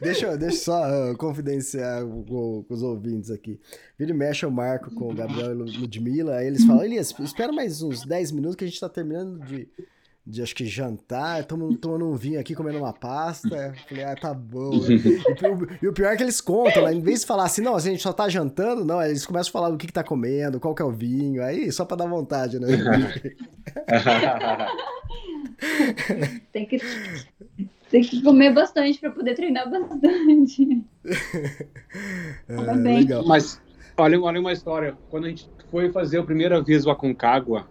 [0.00, 3.60] deixa, deixa eu só uh, confidenciar com, com, os ouvintes aqui.
[3.98, 7.52] Vira e mexe eu marco com o Gabriel e Ludmilla, aí eles falam, Elias, espera
[7.52, 9.68] mais uns 10 minutos que a gente tá terminando de,
[10.26, 13.74] de acho que jantar, tomando, tomando um vinho aqui, comendo uma pasta.
[13.88, 14.72] Falei, ah, tá bom.
[14.86, 16.94] e, e, o pior é que eles contam, né?
[16.94, 19.52] Em vez de falar assim, não, a gente só tá jantando, não, eles começam a
[19.52, 22.06] falar do que, que tá comendo, qual que é o vinho, aí só pra dar
[22.06, 22.68] vontade, né?
[26.52, 26.78] tem que
[27.90, 30.84] tem que comer bastante para poder treinar bastante.
[32.48, 33.26] É, legal.
[33.26, 33.60] Mas
[33.96, 34.96] olha, olha uma história.
[35.10, 37.66] Quando a gente foi fazer a primeira vez o Aconcagua,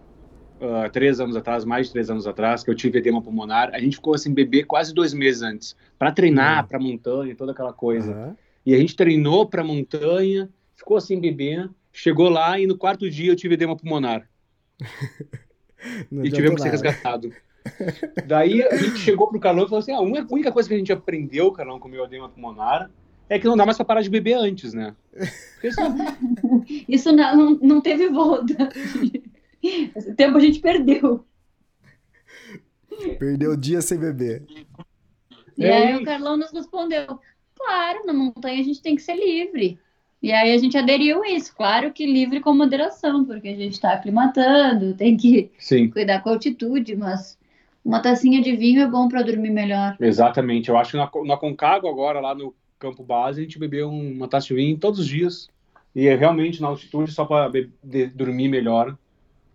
[0.60, 3.80] uh, três anos atrás, mais de três anos atrás, que eu tive edema pulmonar, a
[3.80, 6.68] gente ficou assim, beber quase dois meses antes, para treinar, uhum.
[6.68, 8.12] para montanha, toda aquela coisa.
[8.12, 8.36] Uhum.
[8.64, 13.32] E a gente treinou para montanha, ficou assim, bebendo, chegou lá e no quarto dia
[13.32, 14.28] eu tive edema pulmonar.
[16.22, 17.32] e tivemos que ser resgatado.
[18.26, 20.78] Daí a gente chegou pro Carlão e falou assim: ah, a única coisa que a
[20.78, 22.90] gente aprendeu, Carlão, com o meu edema pulmonar,
[23.28, 24.94] é que não dá mais pra parar de beber antes, né?
[25.62, 25.80] Isso,
[26.88, 28.68] Isso não, não teve volta.
[29.62, 31.24] Esse tempo a gente perdeu.
[33.18, 34.44] Perdeu o dia sem beber.
[35.56, 37.18] E aí o Carlão nos respondeu:
[37.56, 39.78] claro, na montanha a gente tem que ser livre.
[40.22, 43.72] E aí a gente aderiu a isso, claro que livre com moderação, porque a gente
[43.72, 45.88] está aclimatando, tem que Sim.
[45.88, 47.38] cuidar com a altitude, mas
[47.82, 49.96] uma tacinha de vinho é bom para dormir melhor.
[49.98, 50.68] Exatamente.
[50.68, 54.28] Eu acho que na, na Concagua, agora, lá no campo base, a gente bebeu uma
[54.28, 55.48] taça de vinho todos os dias.
[55.94, 57.50] E é realmente na altitude, só para
[58.14, 58.96] dormir melhor,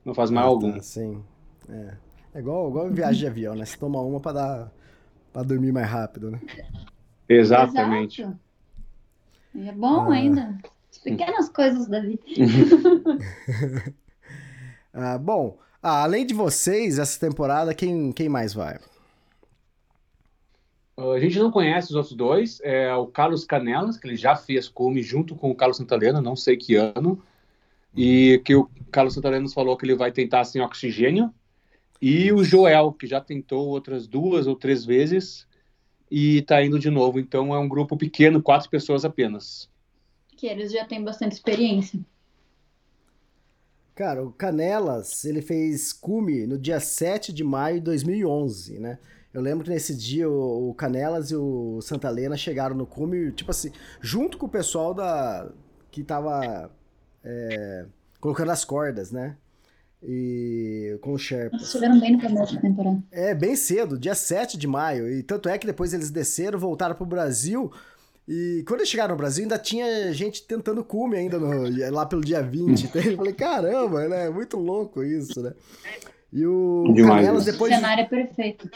[0.06, 0.74] não faz mal ah, algum.
[0.74, 1.22] Tá, sim.
[1.68, 1.94] É.
[2.36, 3.66] é igual, igual viagem de avião, né?
[3.66, 4.72] Você toma uma para dar
[5.34, 6.40] para dormir mais rápido, né?
[7.28, 8.22] Exatamente.
[8.22, 8.40] Exato.
[9.54, 10.14] E é bom ah.
[10.14, 10.58] ainda.
[10.90, 12.24] As pequenas coisas da vida.
[14.94, 18.80] ah, bom, ah, além de vocês, essa temporada, quem, quem mais vai?
[20.98, 22.62] Uh, a gente não conhece os outros dois.
[22.64, 26.36] É o Carlos Canelas, que ele já fez come junto com o Carlos Santalena, não
[26.36, 27.22] sei que ano.
[27.96, 31.34] E que o Carlos Santalena nos falou que ele vai tentar sem oxigênio.
[32.02, 35.48] E o Joel, que já tentou outras duas ou três vezes
[36.10, 37.20] e está indo de novo.
[37.20, 39.70] Então é um grupo pequeno, quatro pessoas apenas.
[40.36, 42.00] Que eles já têm bastante experiência.
[43.96, 49.00] Cara, o Canelas, ele fez cume no dia 7 de maio de 2011, né?
[49.34, 53.52] Eu lembro que nesse dia o, Canelas e o Santa Helena chegaram no cume, tipo
[53.52, 55.52] assim, junto com o pessoal da
[55.92, 56.72] que tava
[57.26, 57.86] é,
[58.20, 59.36] colocando as cordas, né?
[60.04, 61.56] E com o Sherpa.
[61.56, 63.04] Eles estiveram bem no começo da temporada.
[63.12, 65.12] É, bem cedo, dia 7 de maio.
[65.12, 67.72] E tanto é que depois eles desceram, voltaram pro Brasil
[68.28, 72.24] e quando eles chegaram no Brasil, ainda tinha gente tentando cume ainda no, lá pelo
[72.24, 72.86] dia 20.
[72.86, 74.26] Então eu falei, caramba, né?
[74.26, 75.54] É muito louco isso, né?
[76.34, 77.72] E o Demais, Canelas depois.
[77.72, 78.70] O cenário é perfeito.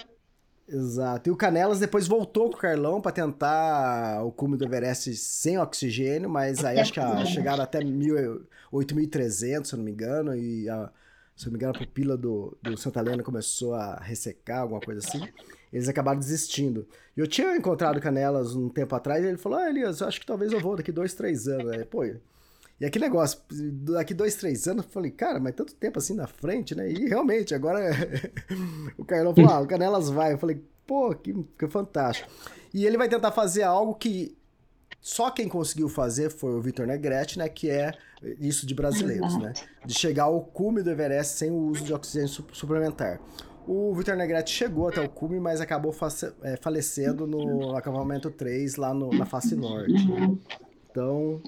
[0.71, 1.29] Exato.
[1.29, 5.57] E o Canelas depois voltou com o Carlão para tentar o cume do Everest sem
[5.57, 10.69] oxigênio, mas aí acho que a, chegaram até 8.300, se eu não me engano, e
[10.69, 10.91] a,
[11.35, 14.79] se eu não me engano a pupila do, do Santa Helena começou a ressecar, alguma
[14.79, 15.27] coisa assim
[15.71, 16.87] eles acabaram desistindo.
[17.15, 20.25] E eu tinha encontrado Canelas um tempo atrás e ele falou: Ah, Elias, acho que
[20.25, 21.71] talvez eu vou daqui dois, três anos.
[21.71, 22.03] Aí, pô,
[22.79, 23.39] e aquele negócio,
[23.93, 26.89] daqui dois, três anos, eu falei, cara, mas tanto tempo assim na frente, né?
[26.89, 27.91] E realmente, agora
[28.97, 30.33] o Carlão falou: Ah, o Canelas vai.
[30.33, 32.29] Eu falei, pô, que, que fantástico.
[32.73, 34.37] E ele vai tentar fazer algo que
[35.01, 37.49] só quem conseguiu fazer foi o Vitor Negrete, né?
[37.49, 37.91] Que é
[38.39, 39.53] isso de brasileiros, né?
[39.85, 43.19] De chegar ao cume do Everest sem o uso de oxigênio suplementar.
[43.67, 45.93] O Vitor Negrete chegou até o cume, mas acabou
[46.43, 49.93] é, falecendo no acampamento 3 lá no, na face norte.
[50.89, 51.41] Então,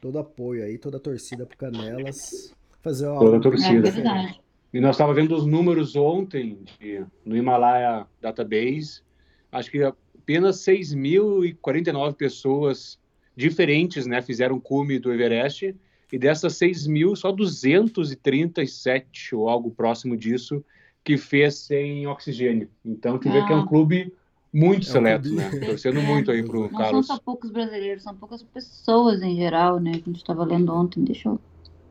[0.00, 2.54] todo apoio aí, toda a torcida pro Canelas.
[2.82, 3.18] Fazer uma.
[3.18, 3.88] Toda a torcida.
[3.88, 4.34] É
[4.72, 9.02] e nós estávamos vendo os números ontem de, no Himalaya Database.
[9.50, 12.98] Acho que apenas 6.049 pessoas
[13.34, 15.74] diferentes, né, fizeram cume do Everest,
[16.12, 20.64] e dessas 6 mil, só 237 ou algo próximo disso
[21.02, 22.68] que fez sem oxigênio.
[22.84, 23.32] Então, tu ah.
[23.32, 23.68] vê que é um ah.
[23.68, 24.12] clube
[24.52, 25.50] muito é seleto, né?
[25.64, 26.92] Torcendo muito aí pro Não Carlos.
[26.92, 29.90] Não são só poucos brasileiros, são poucas pessoas em geral, né?
[29.90, 31.40] A gente estava lendo ontem, deixa eu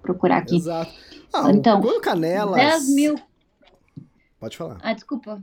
[0.02, 0.56] procurar aqui.
[0.56, 0.94] Exato.
[1.34, 2.56] Ah, então, o Canelas...
[2.56, 3.16] 10 mil...
[4.40, 4.78] Pode falar.
[4.82, 5.42] Ah, desculpa.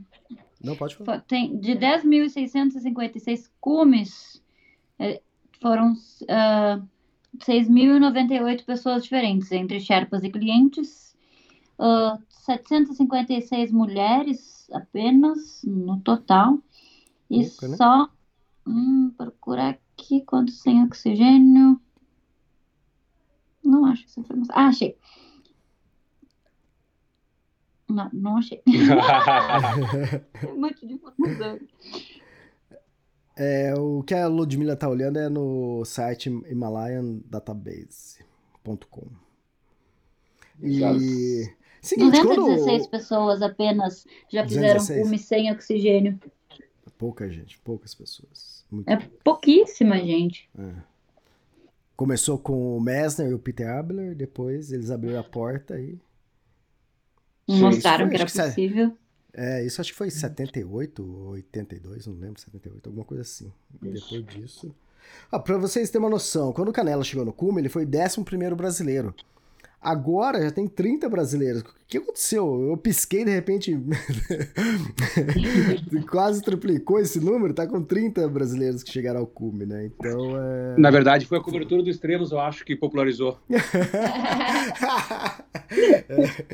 [0.63, 1.21] Não, pode falar.
[1.21, 4.41] Tem, de 10.656 cumes,
[4.97, 5.21] é,
[5.61, 5.97] foram uh,
[6.29, 6.81] ah,
[7.39, 11.15] 6.098 pessoas diferentes, entre Sherpas e clientes,
[11.77, 16.59] uh, ah, 756 mulheres apenas no total,
[17.41, 17.77] e né?
[17.77, 18.09] só.
[18.65, 21.79] Hum, procurar aqui quantos sem oxigênio.
[23.63, 24.55] Não acho essa informação.
[24.55, 24.97] Ah, achei.
[27.89, 28.61] Não, não achei.
[30.49, 31.59] um monte de informação.
[33.35, 39.07] É, o que a Ludmilla tá olhando é no site himalayandatabase.com.
[40.61, 41.49] E.
[41.81, 42.89] Seguinte, 216 quando...
[42.89, 45.03] pessoas apenas já fizeram 216.
[45.03, 46.19] cume sem oxigênio.
[47.03, 48.63] Pouca gente, poucas pessoas.
[48.71, 50.49] Muito é pouquíssima gente.
[50.57, 50.71] É.
[51.97, 55.99] Começou com o Messner e o Peter Abler, depois eles abriram a porta e.
[57.45, 58.97] Mostraram que era possível.
[59.33, 63.51] É, isso acho que foi em 78 ou 82, não lembro, 78, alguma coisa assim.
[63.81, 64.73] Depois disso.
[65.29, 68.55] Ah, pra vocês terem uma noção, quando o Canela chegou no cume, ele foi 11
[68.55, 69.13] brasileiro.
[69.83, 71.61] Agora já tem 30 brasileiros.
[71.61, 72.69] O que aconteceu?
[72.69, 73.77] Eu pisquei de repente.
[76.09, 79.85] quase triplicou esse número, tá com 30 brasileiros que chegaram ao cume, né?
[79.85, 80.39] Então.
[80.39, 80.75] É...
[80.77, 83.37] Na verdade, foi a cobertura do extremos, eu acho, que popularizou.
[86.07, 86.45] é,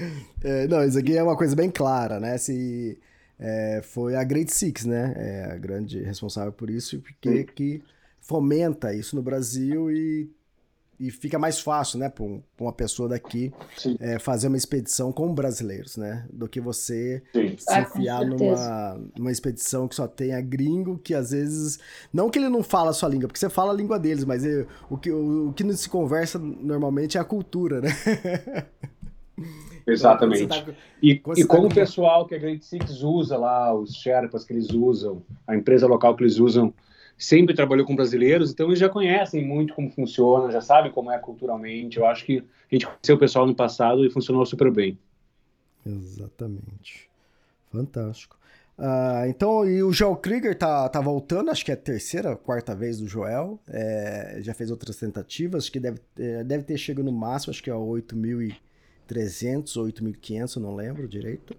[0.43, 2.37] é, não, isso aqui é uma coisa bem clara, né?
[2.37, 2.97] Se,
[3.39, 5.13] é, foi a Great Six, né?
[5.15, 7.83] É a grande responsável por isso, porque que
[8.19, 10.29] fomenta isso no Brasil e
[10.99, 13.53] e fica mais fácil, né, para um, uma pessoa daqui
[13.99, 17.55] é, fazer uma expedição com brasileiros, né, do que você Sim.
[17.57, 21.79] se ah, enfiar numa, numa expedição que só tenha gringo, que às vezes,
[22.11, 24.43] não que ele não fala a sua língua, porque você fala a língua deles, mas
[24.43, 27.89] ele, o, que, o, o que não se conversa normalmente é a cultura, né?
[29.87, 30.43] Exatamente.
[30.43, 34.43] Então, tá, e, e como o pessoal que a Great Six usa lá, os Sherpas
[34.43, 36.73] que eles usam, a empresa local que eles usam,
[37.19, 41.19] sempre trabalhou com brasileiros, então eles já conhecem muito como funciona, já sabem como é
[41.19, 41.97] culturalmente.
[41.97, 44.97] Eu acho que a gente conheceu o pessoal no passado e funcionou super bem.
[45.85, 47.09] Exatamente.
[47.71, 48.39] Fantástico.
[48.77, 52.73] Uh, então, e o Joel Krieger tá, tá voltando, acho que é a terceira, quarta
[52.73, 53.59] vez do Joel.
[53.67, 57.61] É, já fez outras tentativas, acho que deve, é, deve ter chegado no máximo, acho
[57.61, 61.53] que é 8.300 ou 8.500, não lembro direito.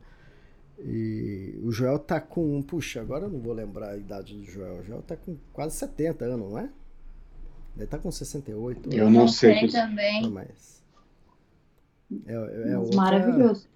[0.82, 2.62] E o Joel tá com.
[2.62, 4.80] Puxa, agora eu não vou lembrar a idade do Joel.
[4.80, 6.70] O Joel tá com quase 70 anos, não é?
[7.76, 8.92] Ele tá com 68.
[8.92, 9.60] Eu não, sei.
[9.60, 10.22] sei também.
[10.22, 10.82] Não, mas.
[12.26, 12.96] É, é outra...
[12.96, 13.68] Maravilhoso.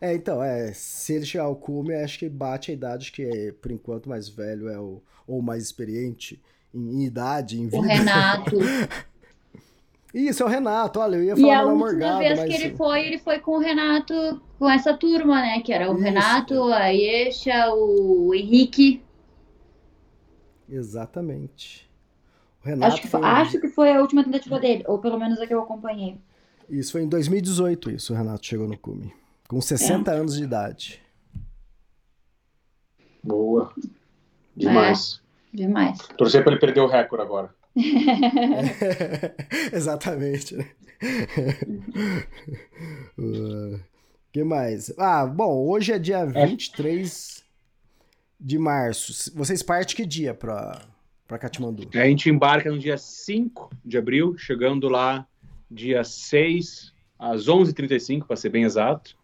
[0.00, 3.52] É, então, é, se ele chegar ao cume, acho que bate a idade que, é,
[3.52, 6.40] por enquanto, mais velho é o, ou mais experiente
[6.72, 7.78] em, em idade, em vida.
[7.78, 8.56] O Renato.
[10.14, 12.48] Isso, é o Renato, olha, eu ia falar e a última Morgado, vez mas...
[12.48, 15.60] que ele foi, ele foi com o Renato, com essa turma, né?
[15.60, 16.02] Que era o Isso.
[16.02, 19.02] Renato, a Yesha, o Henrique.
[20.68, 21.88] Exatamente.
[22.62, 25.40] O Renato acho, que foi, acho que foi a última tentativa dele, ou pelo menos
[25.40, 26.18] a que eu acompanhei.
[26.68, 29.14] Isso foi em 2018, isso, o Renato chegou no cume.
[29.48, 30.14] Com 60 é.
[30.14, 31.00] anos de idade.
[33.22, 33.72] Boa.
[34.54, 35.22] Demais.
[35.54, 35.98] É, demais.
[36.18, 37.54] Torcer para ele perder o recorde agora.
[39.72, 40.56] Exatamente.
[43.18, 43.80] uh,
[44.32, 44.92] que mais?
[44.98, 47.44] Ah, bom, hoje é dia 23
[48.38, 49.32] de março.
[49.34, 50.80] Vocês partem que dia para
[51.26, 51.88] para Katmandu?
[51.94, 55.26] A gente embarca no dia 5 de abril, chegando lá
[55.70, 59.16] dia 6 às 11h35, para ser bem exato.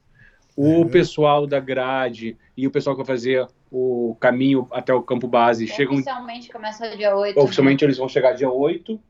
[0.56, 0.88] O uhum.
[0.88, 5.66] pessoal da grade e o pessoal que vai fazer o caminho até o campo base
[5.66, 5.94] chegam.
[5.94, 7.40] Oficialmente começa dia 8.
[7.40, 7.86] Oficialmente né?
[7.86, 9.00] eles vão chegar dia 8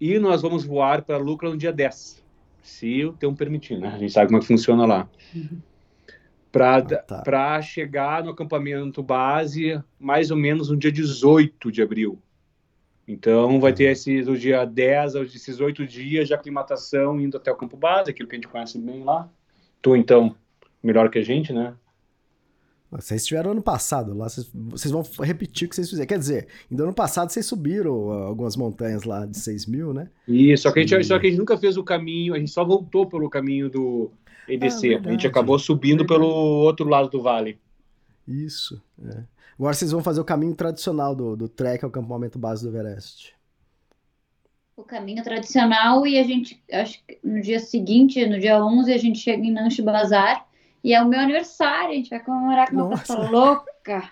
[0.00, 2.23] e nós vamos voar para Lucra no dia 10,
[2.64, 3.88] se o tempo permitir, né?
[3.88, 5.08] A gente sabe como é que funciona lá.
[5.34, 5.60] Uhum.
[6.50, 7.62] Para ah, tá.
[7.62, 12.18] chegar no acampamento base mais ou menos no dia 18 de abril.
[13.06, 13.90] Então vai ter uhum.
[13.90, 18.10] esse do dia 10 aos esses oito dias de aclimatação indo até o campo base,
[18.10, 19.28] aquilo que a gente conhece bem lá.
[19.82, 20.34] Tu então
[20.82, 21.74] melhor que a gente, né?
[22.90, 26.06] Vocês estiveram ano passado lá, vocês, vocês, vão repetir o que vocês fizeram.
[26.06, 30.08] Quer dizer, ainda ano passado vocês subiram algumas montanhas lá de 6 mil, né?
[30.28, 31.04] Isso, só que, a gente, e...
[31.04, 34.12] só que a gente nunca fez o caminho, a gente só voltou pelo caminho do
[34.48, 34.94] EDC.
[34.94, 36.20] Ah, a gente acabou subindo verdade.
[36.20, 37.58] pelo outro lado do vale.
[38.28, 39.24] Isso, é.
[39.58, 43.34] Agora vocês vão fazer o caminho tradicional do, do trek ao acampamento base do Everest.
[44.76, 48.98] O caminho tradicional e a gente, acho que no dia seguinte, no dia 11, a
[48.98, 50.46] gente chega em Nanche Bazar
[50.84, 53.64] e é o meu aniversário, a gente vai comemorar com uma festa louca.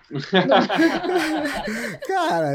[2.09, 2.53] Cara.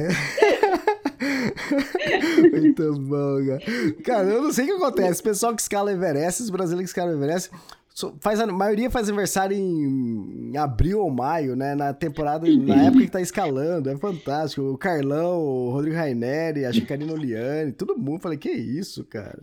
[2.52, 3.62] Muito bom, cara.
[4.04, 5.22] Cara, eu não sei o que acontece.
[5.22, 7.50] O pessoal que escala Everest, os brasileiros que escalam Everest,
[8.20, 11.74] faz, a maioria faz aniversário em, em abril ou maio, né?
[11.74, 13.90] Na temporada, na época que tá escalando.
[13.90, 14.62] É fantástico.
[14.62, 18.22] O Carlão, o Rodrigo Raineri, a Chicarina Oliane, todo mundo.
[18.22, 19.42] Falei, que isso, cara?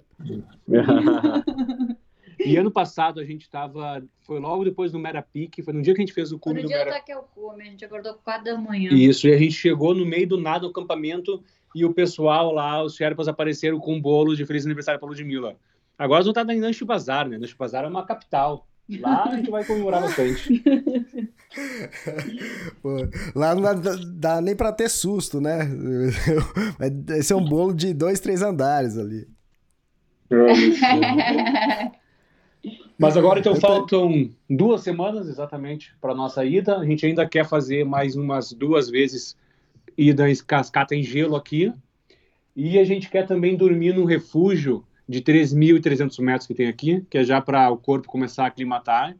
[2.45, 4.03] E ano passado a gente tava.
[4.23, 6.63] Foi logo depois do Merapique, foi no dia que a gente fez o cume No
[6.63, 7.07] do dia do Merapique.
[7.07, 8.93] Takelkume, a gente acordou 4 da manhã.
[8.93, 11.43] Isso, e a gente chegou no meio do nada no acampamento
[11.75, 15.57] e o pessoal lá, os Sherpas apareceram com um bolo de feliz aniversário para Ludmilla.
[15.99, 17.39] Agora eles vão estar em Nanche Bazar, né?
[17.39, 18.67] Nanche Bazar é uma capital.
[19.01, 20.63] Lá a gente vai comemorar bastante.
[22.83, 22.97] Pô,
[23.35, 23.73] lá não dá,
[24.07, 25.61] dá nem pra ter susto, né?
[27.17, 29.27] Esse é um bolo de dois, três andares ali.
[32.99, 36.79] Mas agora então faltam duas semanas exatamente para nossa ida.
[36.79, 39.37] A gente ainda quer fazer mais umas duas vezes
[39.97, 41.73] ida em cascata em gelo aqui.
[42.55, 47.19] E a gente quer também dormir num refúgio de 3.300 metros que tem aqui, que
[47.19, 49.17] é já para o corpo começar a aclimatar.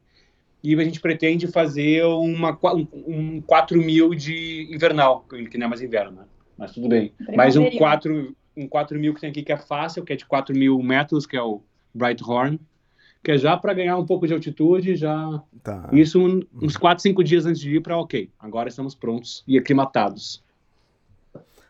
[0.63, 5.69] E a gente pretende fazer uma, um, um 4 mil de invernal, que não é
[5.69, 6.25] mais inverno, né?
[6.57, 7.13] Mas tudo bem.
[7.35, 7.79] Mais um Primaveril.
[7.79, 10.81] 4, um 4 mil que tem aqui que é fácil, que é de 4 mil
[10.81, 11.61] metros, que é o
[11.93, 12.59] Bright Horn,
[13.25, 15.89] que é já para ganhar um pouco de altitude, já Tá.
[15.93, 18.31] isso um- uns 4, 5 dias antes de ir para ok.
[18.39, 20.45] Agora estamos prontos e aclimatados.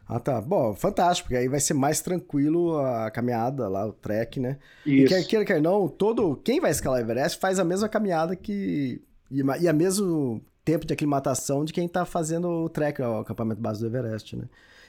[0.07, 0.39] Ah, tá.
[0.41, 4.59] Bom, fantástico, porque aí vai ser mais tranquilo a caminhada lá, o trek, né?
[4.85, 5.15] E Isso.
[5.15, 6.37] quer queira, quer não, todo.
[6.45, 9.01] Quem vai escalar o Everest faz a mesma caminhada que.
[9.31, 13.61] E, e a mesmo tempo de aclimatação de quem tá fazendo o trek, o acampamento
[13.63, 14.45] base do Everest, né?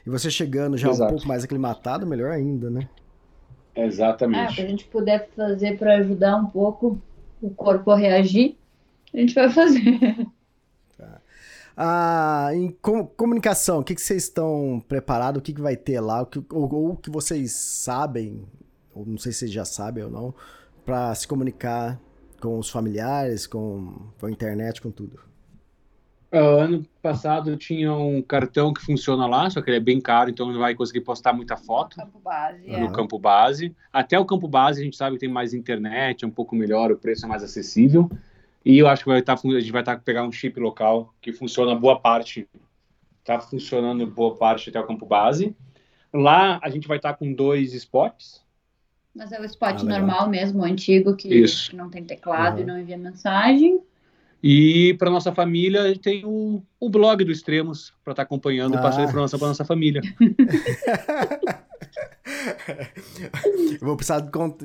[0.06, 1.13] E você chegando já um Exato.
[1.13, 2.89] pouco mais aclimatado, melhor ainda, né?
[3.75, 4.55] O Exatamente.
[4.55, 7.01] que a gente puder fazer para ajudar um pouco
[7.41, 8.55] o corpo a reagir,
[9.13, 10.27] a gente vai fazer.
[11.77, 15.39] Ah, em com- comunicação, o que, que vocês estão preparados?
[15.39, 16.21] O que, que vai ter lá?
[16.21, 18.45] O que, ou, ou o que vocês sabem,
[18.93, 20.33] ou não sei se vocês já sabem ou não,
[20.85, 21.99] para se comunicar
[22.39, 25.19] com os familiares, com, com a internet, com tudo?
[26.35, 30.29] Ah, ano passado tinha um cartão que funciona lá, só que ele é bem caro,
[30.29, 32.77] então não vai conseguir postar muita foto Campo base, é.
[32.79, 33.75] no campo base.
[33.93, 36.91] Até o campo base a gente sabe que tem mais internet, é um pouco melhor,
[36.91, 38.09] o preço é mais acessível.
[38.65, 41.31] E eu acho que vai estar, a gente vai estar pegar um chip local que
[41.31, 42.47] funciona boa parte,
[43.19, 45.55] está funcionando boa parte até o campo base.
[46.13, 48.43] Lá a gente vai estar com dois spots,
[49.15, 49.99] Mas é o spot Ah, legal.
[49.99, 51.69] normal mesmo, o antigo, que, Isso.
[51.69, 52.67] que não tem teclado e Uhum.
[52.67, 53.79] não envia mensagem.
[54.47, 58.81] E para nossa família tem o, o blog do Extremos para estar acompanhando, Ah.
[58.84, 60.01] passando informação para nossa família.
[63.81, 64.55] Eu vou precisar de cont...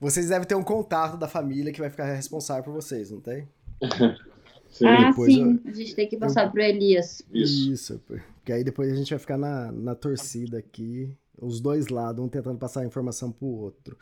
[0.00, 3.46] Vocês devem ter um contato da família que vai ficar responsável por vocês, não tem?
[3.82, 5.60] ah, depois sim.
[5.66, 7.20] A gente tem que passar pro Elias.
[7.34, 8.00] Isso.
[8.06, 12.28] Porque aí depois a gente vai ficar na, na torcida aqui, os dois lados, um
[12.28, 13.94] tentando passar a informação pro outro.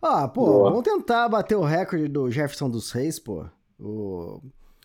[0.00, 0.70] Ah, pô, Boa.
[0.70, 3.44] vamos tentar bater o recorde do Jefferson dos Reis, pô.
[3.78, 4.40] O...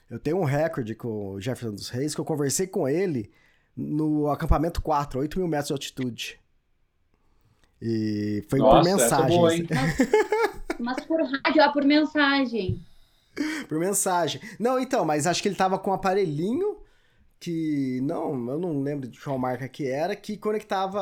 [0.09, 3.31] Eu tenho um recorde com o Jefferson dos Reis que eu conversei com ele
[3.75, 6.39] no acampamento 4, 8 mil metros de altitude.
[7.81, 9.65] E foi por Nossa, essa é mensagem.
[9.65, 9.79] boa?
[10.79, 12.81] Mas por rádio, ah, por mensagem.
[13.69, 14.41] Por mensagem.
[14.59, 16.81] Não, então, mas acho que ele tava com um aparelhinho
[17.39, 18.01] que.
[18.03, 20.99] Não, eu não lembro de qual marca que era, que conectava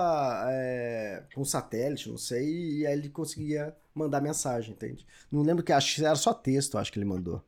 [0.51, 5.07] é, com satélite, não sei, e aí ele conseguia mandar mensagem, entende?
[5.31, 7.43] Não lembro que acho que era só texto, acho que ele mandou.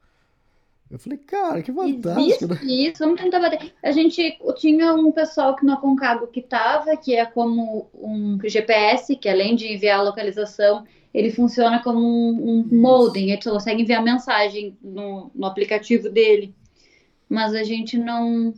[0.92, 2.48] Eu falei, cara, que fantástico.
[2.48, 2.56] né?
[2.56, 3.74] Existe isso, vamos tentar bater.
[3.82, 9.16] A gente tinha um pessoal que no Aconcagua que tava, que é como um GPS,
[9.16, 14.04] que além de enviar a localização, ele funciona como um, um modem, ele consegue enviar
[14.04, 16.54] mensagem no, no aplicativo dele.
[17.30, 18.54] Mas a gente não,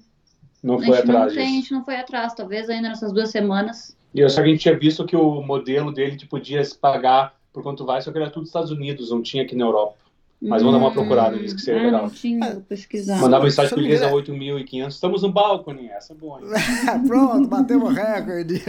[0.63, 3.13] Não a foi gente não atrás tem, a gente não foi atrás, talvez ainda nessas
[3.13, 3.95] duas semanas.
[4.11, 6.75] E eu só que a gente tinha visto que o modelo dele te podia se
[6.75, 10.02] pagar por quanto vai, só que era tudo Estados Unidos, não tinha aqui na Europa.
[10.49, 12.09] Mas vamos dar uma procurada nisso, que seria ah, legal.
[12.11, 13.17] Tinha, vou pesquisar.
[13.19, 14.23] Mandar mensagem Elias me a engano-
[14.65, 14.87] 8.500.
[14.89, 16.41] Estamos no balcone, essa é boa.
[17.07, 18.61] Pronto, batemos o recorde.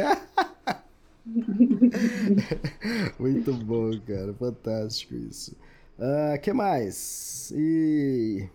[3.19, 4.33] Muito bom, cara.
[4.35, 5.57] Fantástico isso.
[5.99, 7.53] O que mais?
[7.57, 8.49] E...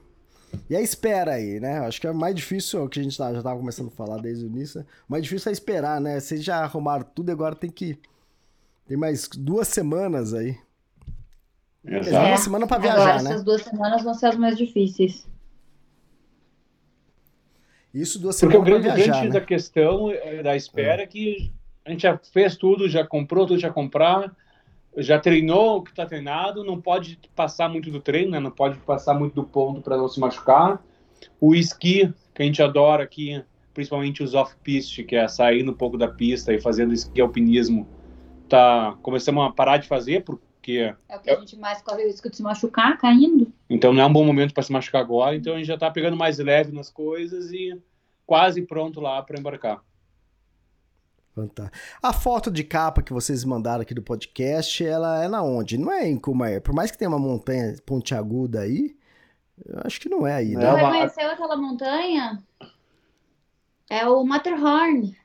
[0.69, 1.79] e a espera aí, né?
[1.79, 3.91] Acho que é mais difícil, é o que a gente tá- já estava começando a
[3.91, 4.79] falar desde o início.
[4.79, 4.85] né?
[5.07, 6.19] O mais difícil é esperar, né?
[6.19, 7.97] Vocês já arrumaram tudo e agora tem que.
[8.87, 10.57] Tem mais duas semanas aí.
[11.85, 12.27] Exato.
[12.27, 13.29] uma semana pra Agora, viajar, né?
[13.31, 15.27] essas duas semanas vão ser as mais difíceis.
[17.93, 19.39] Isso duas Porque o semanas grande, pra viajar, grande né?
[19.39, 21.51] da questão eh, da espera é que
[21.85, 24.31] a gente já fez tudo, já comprou tudo, já comprar,
[24.97, 28.39] já treinou o que está treinado, não pode passar muito do treino, né?
[28.39, 30.83] não pode passar muito do ponto para não se machucar.
[31.39, 35.97] O esqui, que a gente adora aqui, principalmente os off-piste, que é sair um pouco
[35.97, 37.87] da pista e fazendo esqui alpinismo,
[38.47, 40.23] tá começamos a parar de fazer
[40.77, 43.51] porque É o que a gente mais corre o risco de se machucar caindo.
[43.69, 45.89] então não é um bom momento para se machucar agora, então a gente já está
[45.91, 47.79] pegando mais leve nas coisas e
[48.25, 49.81] quase pronto lá para embarcar.
[51.35, 51.77] Fantástico.
[52.01, 55.77] A foto de capa que vocês mandaram aqui do podcast, ela é na onde?
[55.77, 56.59] Não é em Cumaé.
[56.59, 58.95] Por mais que tenha uma montanha pontiaguda aí,
[59.65, 60.71] eu acho que não é aí, É Tu né?
[60.75, 62.43] reconheceu aquela montanha?
[63.89, 65.15] É o Matterhorn.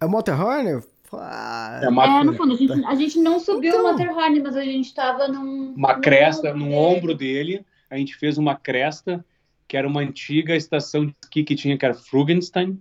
[0.00, 0.82] É o Matterhorn?
[1.12, 3.80] Ah, É uma, É, no fundo, a gente, a gente não subiu Então.
[3.80, 5.74] o Matterhorn, mas a gente tava num.
[5.76, 6.76] uma num cresta ombro no dele.
[6.76, 7.66] ombro dele.
[7.90, 9.24] A gente fez uma cresta
[9.68, 12.78] que era uma antiga estação de esqui que tinha, que era Frugenstein.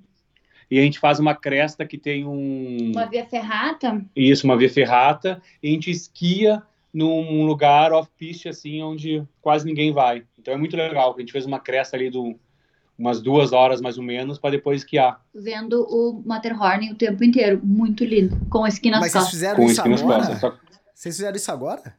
[0.69, 2.91] E a gente faz uma cresta que tem um.
[2.91, 4.03] Uma via ferrata.
[4.15, 5.41] Isso, uma via ferrata.
[5.61, 6.63] E a gente esquia
[6.93, 10.23] num lugar off-piste, assim, onde quase ninguém vai.
[10.39, 11.13] Então é muito legal.
[11.15, 12.17] A gente fez uma cresta ali de
[12.97, 15.23] umas duas horas, mais ou menos, para depois esquiar.
[15.33, 17.59] vendo o Matterhorn o tempo inteiro.
[17.63, 18.37] Muito lindo.
[18.49, 19.31] Com esqui nas Mas vocês costas.
[19.39, 20.17] fizeram Com isso esqui nas agora?
[20.19, 20.39] costas.
[20.39, 20.57] Só-
[20.93, 21.97] Vocês fizeram isso agora?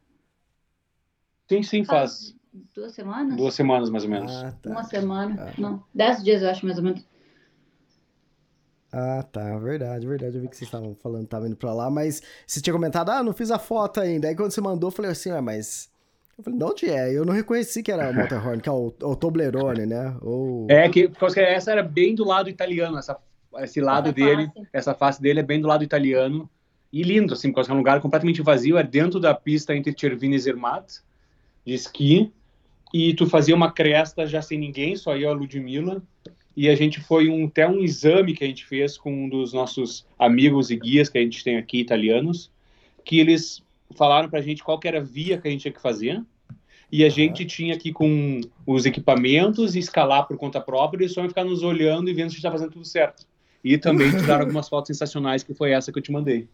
[1.49, 2.35] Sim, sim, faz
[2.75, 3.37] duas semanas?
[3.37, 4.31] duas semanas, mais ou menos.
[4.31, 4.83] Ah, Uma tá.
[4.85, 5.35] semana.
[5.49, 5.53] Ah.
[5.57, 7.05] Não, dez dias, eu acho, mais ou menos.
[8.91, 9.57] Ah, tá.
[9.59, 10.35] Verdade, verdade.
[10.37, 13.09] Eu vi que vocês estavam falando que estavam indo pra lá, mas você tinha comentado,
[13.09, 14.27] ah, não fiz a foto ainda.
[14.27, 15.89] Aí quando você mandou, eu falei assim, ah, mas.
[16.37, 17.11] Eu falei, de onde é?
[17.11, 20.15] Eu não reconheci que era o Matterhorn, que é o, o Toblerone, né?
[20.21, 20.67] Ou...
[20.69, 23.17] É, que, porque essa era bem do lado italiano, essa,
[23.59, 24.67] esse lado Essa dele, face.
[24.71, 26.49] essa face dele é bem do lado italiano.
[26.91, 30.35] E lindo, assim, porque é um lugar completamente vazio, é dentro da pista entre Cervini
[30.35, 31.01] e Zermatt,
[31.65, 32.31] de esqui.
[32.93, 36.01] E tu fazia uma cresta já sem ninguém, só eu e a Ludmilla.
[36.55, 39.53] E a gente foi um, até um exame que a gente fez com um dos
[39.53, 42.49] nossos amigos e guias que a gente tem aqui, italianos,
[43.03, 43.61] que eles
[43.95, 46.23] falaram pra gente qual que era a via que a gente tinha que fazer.
[46.89, 51.03] E a gente tinha que ir com os equipamentos e escalar por conta própria, e
[51.03, 53.25] eles só iam ficar nos olhando e vendo se a gente tá fazendo tudo certo.
[53.61, 56.47] E também tiraram algumas fotos sensacionais, que foi essa que eu te mandei.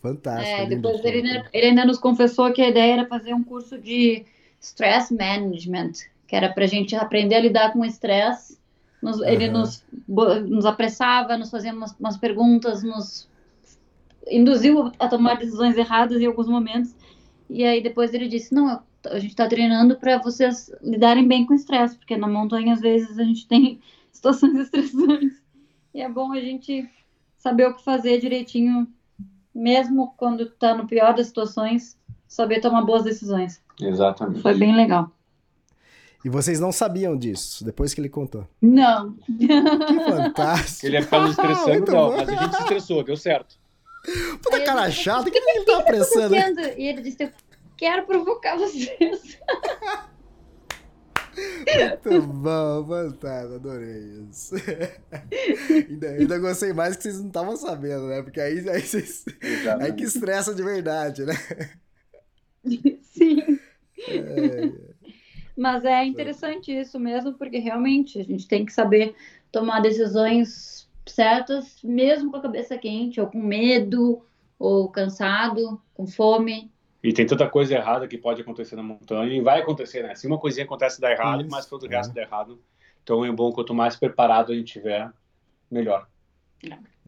[0.00, 0.56] Fantástico.
[0.56, 3.44] É, lindo depois ele, ainda- ele ainda nos confessou que a ideia era fazer um
[3.44, 4.24] curso de
[4.60, 5.92] stress management,
[6.26, 8.58] que era pra gente aprender a lidar com o estresse.
[9.02, 9.58] Nos- Ele Aham.
[9.58, 9.84] nos,
[10.48, 13.28] nos apressava, nos fazia umas, umas perguntas, nos
[14.30, 16.94] induziu a tomar decisões erradas em alguns momentos.
[17.48, 21.52] E aí depois ele disse: Não, a gente está treinando para vocês lidarem bem com
[21.52, 25.42] o estresse, porque na montanha às vezes a gente tem situações estressantes.
[25.94, 26.88] E é bom a gente
[27.36, 28.86] saber o que fazer direitinho,
[29.54, 31.96] mesmo quando está no pior das situações,
[32.26, 33.62] saber tomar boas decisões.
[33.80, 34.42] Exatamente.
[34.42, 35.10] Foi bem legal.
[36.24, 38.48] E vocês não sabiam disso, depois que ele contou.
[38.60, 39.12] Não.
[39.12, 39.46] Que
[40.10, 40.86] fantástico.
[40.86, 43.56] Ele ia ficar nos estressando, não, mas a gente se estressou, deu certo.
[44.42, 46.34] Puta cara disse, chata, o que, que ele tá apressando?
[46.76, 47.32] E ele disse: Eu
[47.76, 49.38] quero provocar vocês.
[52.04, 54.54] Muito bom, fantástico, adorei isso.
[55.90, 58.22] ainda, ainda gostei mais que vocês não estavam sabendo, né?
[58.22, 59.24] Porque aí, aí vocês.
[59.80, 61.34] Aí que estressa de verdade, né?
[63.02, 63.58] Sim.
[64.08, 64.72] É,
[65.56, 69.14] Mas é interessante isso mesmo, porque realmente a gente tem que saber
[69.52, 74.22] tomar decisões certas, mesmo com a cabeça quente, ou com medo,
[74.58, 76.70] ou cansado, com fome.
[77.02, 80.14] E tem tanta coisa errada que pode acontecer na montanha, e vai acontecer, né?
[80.14, 81.96] Se uma coisinha acontece dá errado, Isso, mas todo o é.
[81.96, 82.58] resto dá errado.
[83.02, 85.10] Então é bom, quanto mais preparado a gente tiver,
[85.70, 86.08] melhor.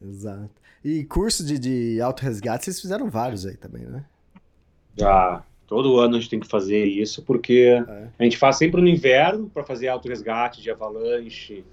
[0.00, 0.50] Exato.
[0.84, 4.04] E curso de, de auto-resgate, vocês fizeram vários aí também, né?
[4.96, 8.08] Já todo ano a gente tem que fazer isso, porque É.
[8.18, 11.64] a gente faz sempre no inverno para fazer auto-resgate de avalanche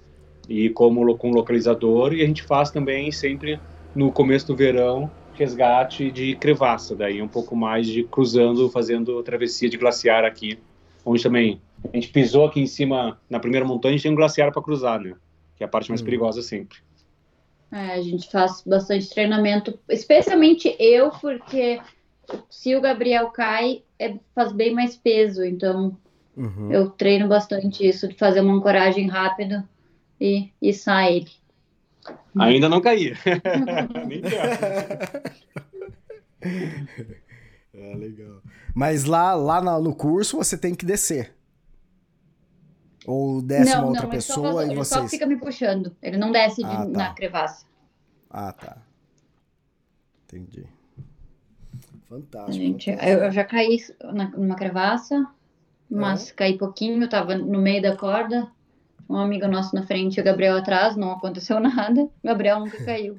[0.48, 3.60] e como com localizador, e a gente faz também sempre
[3.94, 9.68] no começo do verão resgate de crevasse, daí um pouco mais de cruzando, fazendo travessia
[9.68, 10.58] de glaciar aqui,
[11.04, 11.60] onde também
[11.92, 14.62] a gente pisou aqui em cima, na primeira montanha, a gente tem um glaciar para
[14.62, 15.14] cruzar, né?
[15.56, 16.06] Que é a parte mais Uhum.
[16.06, 16.78] perigosa sempre.
[17.70, 21.80] É, a gente faz bastante treinamento, especialmente eu, porque
[22.48, 25.96] se o Gabriel cai, é- faz bem mais peso, então
[26.36, 26.72] Uhum.
[26.72, 29.68] eu treino bastante isso, de fazer uma ancoragem rápida
[30.20, 31.30] e içar ele.
[32.38, 33.14] Ainda não caí.
[34.06, 35.30] Nem perto.
[37.74, 38.42] É, legal.
[38.74, 41.34] Mas lá, lá na- no curso você tem que descer.
[43.06, 45.10] Ou desce uma outra só pessoa faz- e ele só vocês.
[45.12, 46.86] fica me puxando, ele não desce de- Ah, tá.
[46.86, 47.64] na crevassa.
[48.28, 48.78] Ah, tá.
[50.24, 50.66] Entendi.
[52.08, 52.52] Fantástico.
[52.52, 53.78] gente, eu, eu já caí
[54.12, 55.26] na, numa crevassa,
[55.90, 58.50] mas caí pouquinho, tava no meio da corda,
[59.08, 62.02] um amigo nosso na frente e o Gabriel atrás, não aconteceu nada.
[62.02, 63.18] O Gabriel nunca caiu.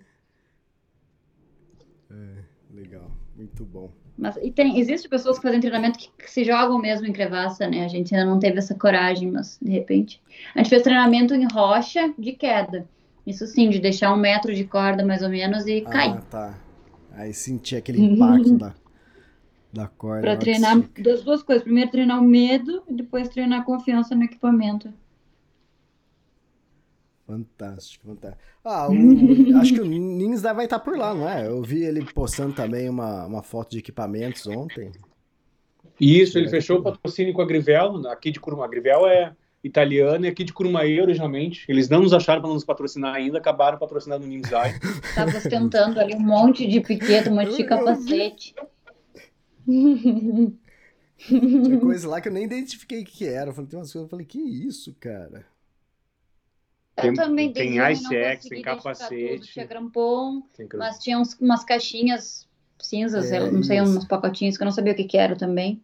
[2.12, 3.92] É, legal, muito bom.
[4.18, 7.68] Mas e tem, existe pessoas que fazem treinamento que, que, se jogam mesmo em crevassa,
[7.68, 7.86] né?
[7.86, 10.20] A gente ainda não teve essa coragem, mas de repente.
[10.56, 12.88] A gente fez treinamento em rocha de queda.
[13.28, 16.14] Isso sim, de deixar um metro de corda mais ou menos e ah, cair.
[16.14, 16.58] Ah, tá.
[17.12, 18.74] Aí sentir aquele impacto da,
[19.72, 20.22] da corda.
[20.22, 21.64] Pra treinar das duas coisas.
[21.64, 24.92] Primeiro treinar o medo e depois treinar a confiança no equipamento.
[27.28, 28.42] Fantástico, fantástico.
[28.64, 28.94] Ah, o,
[29.60, 31.46] acho que o Nins vai estar por lá, não é?
[31.46, 34.94] Eu vi ele postando também uma, uma foto de equipamentos ontem.
[36.00, 38.64] Isso, ele fechou o patrocínio com a Grivel, aqui de Curumá.
[38.64, 41.66] A Grivel é italiana e aqui de Curumaí originalmente.
[41.68, 44.80] Eles não nos acharam para nos patrocinar ainda, acabaram patrocinando o Ninzai.
[45.14, 48.56] Tava ostentando ali um monte de piqueta, um monte de capacete.
[51.18, 53.50] Tinha coisa lá que eu nem identifiquei o que era.
[53.50, 55.46] Eu falei, tem umas coisas, eu falei, que isso, cara?
[57.04, 59.54] Eu também tem ICX, tem capacete.
[59.54, 60.42] Tinha grampon,
[60.76, 62.48] mas tinha uns, umas caixinhas
[62.80, 63.98] cinzas, é, não sei, isso.
[63.98, 65.82] uns pacotinhos que eu não sabia o que, que era também.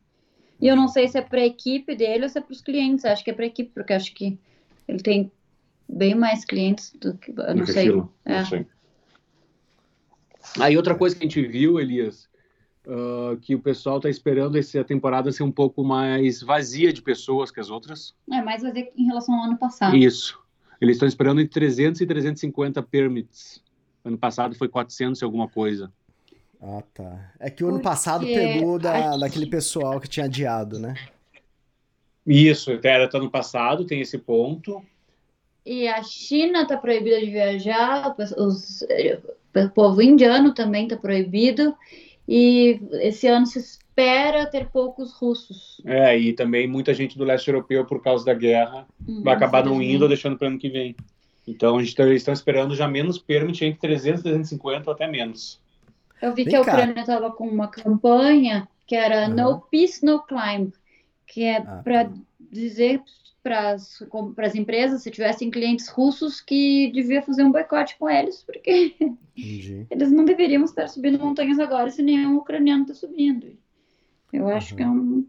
[0.60, 2.62] E eu não sei se é para a equipe dele ou se é para os
[2.62, 3.06] clientes.
[3.06, 4.40] Acho que é para a equipe, porque acho que
[4.88, 5.32] ele tem
[5.88, 7.32] bem mais clientes do que.
[7.32, 7.90] Eu não, sei.
[8.26, 8.40] É.
[8.40, 8.68] não sei.
[10.60, 12.30] Aí outra coisa que a gente viu, Elias,
[12.86, 17.52] uh, que o pessoal está esperando essa temporada ser um pouco mais vazia de pessoas
[17.52, 18.16] que as outras.
[18.32, 19.96] É, mais vazia em relação ao ano passado.
[19.96, 20.43] Isso.
[20.84, 23.64] Eles estão esperando entre 300 e 350 permits.
[24.04, 25.90] Ano passado foi 400 e alguma coisa.
[26.62, 27.32] Ah, tá.
[27.40, 30.96] É que o ano passado pegou da, daquele pessoal que tinha adiado, né?
[32.28, 34.84] Isso, era ano passado, tem esse ponto.
[35.66, 38.82] E a China está proibida de viajar, os,
[39.56, 41.74] o povo indiano também está proibido.
[42.28, 45.82] E esse ano se espera ter poucos russos.
[45.86, 49.66] É, e também muita gente do leste europeu, por causa da guerra, uhum, vai acabar
[49.66, 50.96] não indo ou deixando para o ano que vem.
[51.48, 54.94] Então, a gente tá, eles estão esperando já menos permit, entre 300 e 350 ou
[54.94, 55.62] até menos.
[56.22, 59.36] Eu vi Vem que a Ucrânia estava com uma campanha que era uhum.
[59.36, 60.72] No Peace, No Climb,
[61.28, 62.12] que é ah, para tá.
[62.52, 63.02] dizer
[63.44, 68.96] para as empresas, se tivessem clientes russos, que devia fazer um boicote com eles, porque
[69.36, 73.58] eles não deveriam estar subindo montanhas agora se nenhum ucraniano está subindo.
[74.32, 74.78] Eu acho uhum.
[74.78, 75.28] que é um,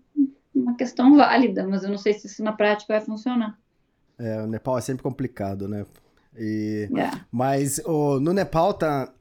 [0.54, 3.58] uma questão válida, mas eu não sei se isso na prática vai funcionar.
[4.18, 5.84] É, o Nepal é sempre complicado, né?
[6.36, 7.10] E, é.
[7.30, 9.12] Mas o, no Nepal tá,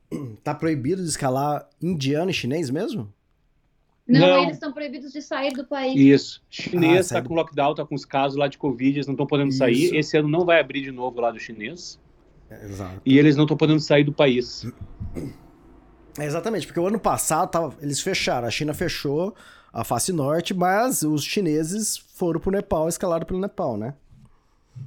[0.43, 3.11] tá proibido de escalar indiano e chinês mesmo?
[4.07, 4.43] Não, não.
[4.43, 5.95] eles estão proibidos de sair do país.
[5.95, 6.43] Isso.
[6.49, 9.25] Chinês ah, tá com lockdown, tá com os casos lá de Covid, eles não estão
[9.25, 9.59] podendo Isso.
[9.59, 9.95] sair.
[9.95, 11.99] Esse ano não vai abrir de novo lá do chinês.
[12.49, 13.01] É, exato.
[13.05, 14.67] E eles não estão podendo sair do país.
[16.19, 19.33] É, exatamente, porque o ano passado tava, eles fecharam, a China fechou,
[19.71, 23.95] a face norte, mas os chineses foram pro Nepal, escalaram pelo Nepal, né?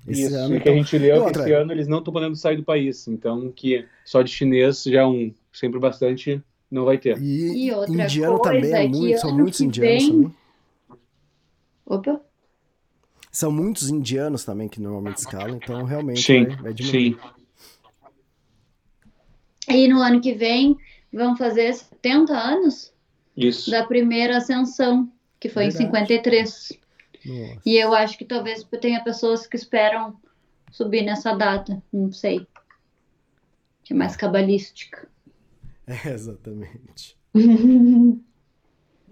[0.06, 0.72] Esse Isso, ano, que então...
[0.72, 3.84] a gente leu que esse ano eles não estão podendo sair do país, então que
[4.04, 7.20] só de chinês já é um sempre bastante não vai ter.
[7.20, 10.12] E, e indiano também é muito, são muitos indianos vem...
[10.12, 10.34] também.
[11.86, 12.20] Opa.
[13.30, 17.18] São muitos indianos também que normalmente escalam, então realmente sim, vai, vai diminuir.
[17.20, 17.36] Sim.
[19.68, 20.76] E no ano que vem
[21.12, 22.92] vão fazer 70 anos
[23.36, 23.70] isso.
[23.70, 25.84] da primeira ascensão, que foi Verdade.
[25.84, 26.85] em 53.
[27.26, 27.60] Nossa.
[27.66, 30.16] E eu acho que talvez tenha pessoas que esperam
[30.70, 32.46] subir nessa data, não sei.
[33.82, 35.08] Que é mais cabalística.
[35.88, 37.16] É, exatamente.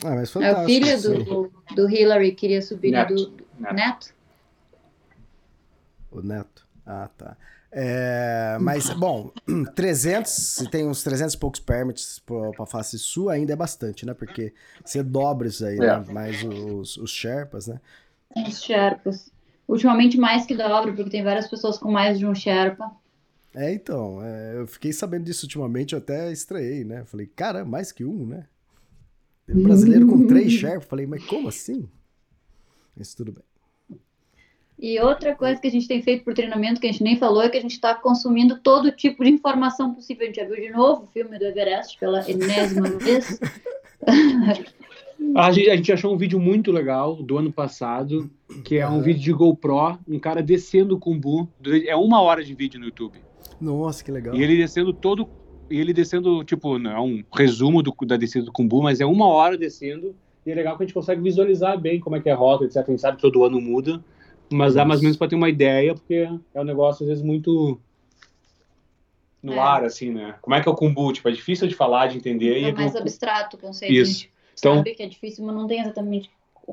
[0.02, 0.60] ah, mas fantástico.
[0.60, 3.14] É o filho do, do Hillary queria subir Neto.
[3.14, 3.74] do, do Neto.
[3.74, 4.14] Neto.
[6.10, 6.66] O Neto.
[6.84, 7.36] Ah, tá.
[7.76, 9.32] É, mas, bom,
[9.74, 14.14] 300, se tem uns 300 e poucos permits para face sul, ainda é bastante, né?
[14.14, 14.54] Porque
[14.84, 15.86] você dobra isso aí, né?
[15.86, 15.98] é.
[15.98, 16.04] né?
[16.12, 17.80] Mais os, os Sherpas, né?
[18.37, 19.32] Os Sherpas.
[19.66, 22.91] Ultimamente mais que dobra, porque tem várias pessoas com mais de um Sherpa.
[23.55, 27.05] É, então, é, eu fiquei sabendo disso ultimamente, eu até estranhei, né?
[27.05, 28.47] Falei, cara, mais que um, né?
[29.47, 30.89] Tem um brasileiro com três Sherpas.
[30.89, 31.89] Falei, mas como assim?
[32.97, 33.45] Mas tudo bem.
[34.78, 37.43] E outra coisa que a gente tem feito por treinamento, que a gente nem falou,
[37.43, 40.24] é que a gente está consumindo todo tipo de informação possível.
[40.24, 43.39] A gente já viu de novo o filme do Everest pela enésima vez.
[45.34, 48.30] A gente, a gente, achou um vídeo muito legal do ano passado,
[48.64, 51.48] que é um vídeo de GoPro, um cara descendo o Kumbu.
[51.86, 53.18] É uma hora de vídeo no YouTube.
[53.60, 54.34] Nossa, que legal.
[54.34, 55.28] E ele descendo todo.
[55.70, 59.06] E ele descendo, tipo, não é um resumo do, da descida do Kumbu, mas é
[59.06, 60.14] uma hora descendo.
[60.44, 62.64] E é legal que a gente consegue visualizar bem como é que é a rota,
[62.64, 62.76] etc.
[62.76, 64.04] A gente sabe que todo ano muda.
[64.52, 67.24] Mas dá mais ou menos para ter uma ideia, porque é um negócio às vezes
[67.24, 67.80] muito
[69.42, 69.58] no é.
[69.58, 70.34] ar, assim, né?
[70.40, 71.12] Como é que é o Kumbu?
[71.12, 72.62] Tipo, é difícil de falar, de entender.
[72.62, 73.92] É mais abstrato o conceito.
[73.92, 74.28] Isso.
[74.59, 76.30] Então, sabe que é difícil, mas não tem exatamente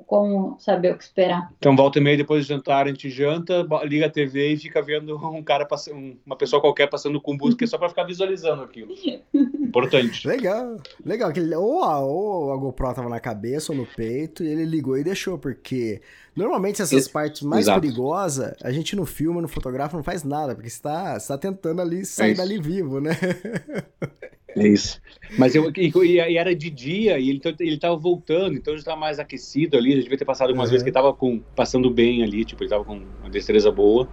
[0.08, 1.52] como saber o que esperar.
[1.58, 4.82] Então, volta e meia depois do jantar, a gente janta, liga a TV e fica
[4.82, 8.64] vendo um cara passando, uma pessoa qualquer passando com busca, é só para ficar visualizando
[8.64, 8.94] aquilo.
[9.34, 10.28] Importante.
[10.28, 11.32] Legal, legal.
[11.58, 15.04] Ou a, ou a GoPro tava na cabeça ou no peito e ele ligou e
[15.04, 16.02] deixou, porque
[16.36, 17.82] normalmente essas partes mais Exato.
[17.82, 21.38] perigosas, a gente no filme, no fotógrafo, não faz nada, porque você tá, você tá
[21.38, 23.12] tentando ali sair é dali vivo, né?
[24.54, 25.01] É isso.
[25.38, 29.00] Mas eu e, e, era de dia e ele, ele tava voltando, então já estava
[29.00, 29.96] mais aquecido ali.
[29.96, 30.72] Já devia ter passado algumas uhum.
[30.72, 34.08] vezes que ele tava com, passando bem ali, tipo, ele tava com uma destreza boa.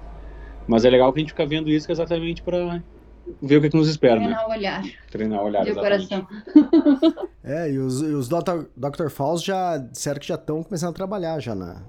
[0.67, 2.83] Mas é legal que a gente fica vendo isso exatamente para
[3.43, 4.47] ver o que, é que, nos espera, Treinar né?
[4.47, 4.85] o olhar.
[5.11, 6.27] Treinar o olhar, de coração.
[7.43, 8.67] é, e os, e os Dr.
[8.77, 9.09] Dr.
[9.09, 11.83] Falls já disseram que já estão começando a trabalhar já na,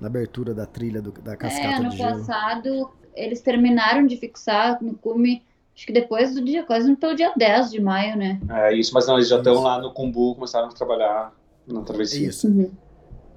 [0.00, 2.10] na abertura da trilha do, da cascata é, de gelo.
[2.10, 5.42] ano passado eles terminaram de fixar no cume
[5.74, 8.40] Acho que depois do dia, quase pelo dia 10 de maio, né?
[8.50, 11.32] É isso, mas não, eles já estão lá no Kumbu, começaram a trabalhar
[11.66, 12.28] na travessia.
[12.28, 12.46] Isso.
[12.46, 12.70] Uhum.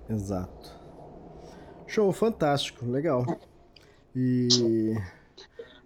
[0.09, 0.71] Exato.
[1.87, 3.25] Show, fantástico, legal.
[4.15, 4.95] E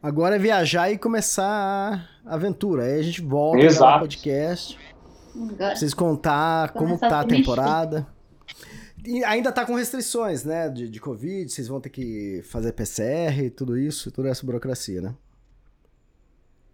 [0.02, 2.84] agora é viajar e começar a aventura.
[2.84, 4.78] Aí a gente volta no podcast.
[5.56, 8.08] Pra vocês contar como tá a temporada.
[9.06, 10.68] E ainda tá com restrições, né?
[10.70, 15.16] De, de Covid, vocês vão ter que fazer PCR, tudo isso, toda essa burocracia, né?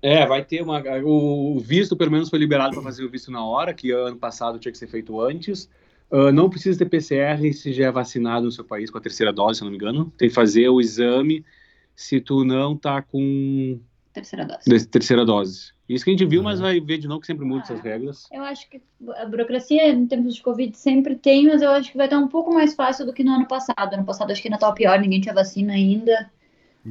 [0.02, 0.84] É, vai ter uma.
[1.04, 4.60] O visto, pelo menos, foi liberado para fazer o visto na hora, que ano passado
[4.60, 5.70] tinha que ser feito antes.
[6.12, 9.34] Uh, não precisa ter PCR se já é vacinado no seu país com a terceira
[9.34, 10.14] dose, se não me engano.
[10.18, 11.44] Tem que fazer o exame
[11.96, 13.80] se tu não tá com.
[14.14, 14.88] Terceira dose.
[14.88, 15.74] Terceira dose.
[15.88, 17.82] Isso que a gente viu, mas vai ver de novo que sempre muda ah, essas
[17.82, 18.28] regras.
[18.32, 18.82] Eu acho que
[19.18, 22.28] a burocracia em tempos de Covid sempre tem, mas eu acho que vai estar um
[22.28, 23.94] pouco mais fácil do que no ano passado.
[23.94, 26.32] Ano passado acho que ainda estava pior, ninguém tinha vacina ainda.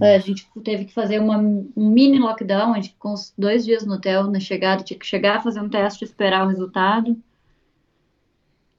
[0.03, 3.65] É, a gente teve que fazer uma, um mini lockdown, a gente ficou uns dois
[3.65, 7.17] dias no hotel na chegada, tinha que chegar, fazer um teste, esperar o resultado.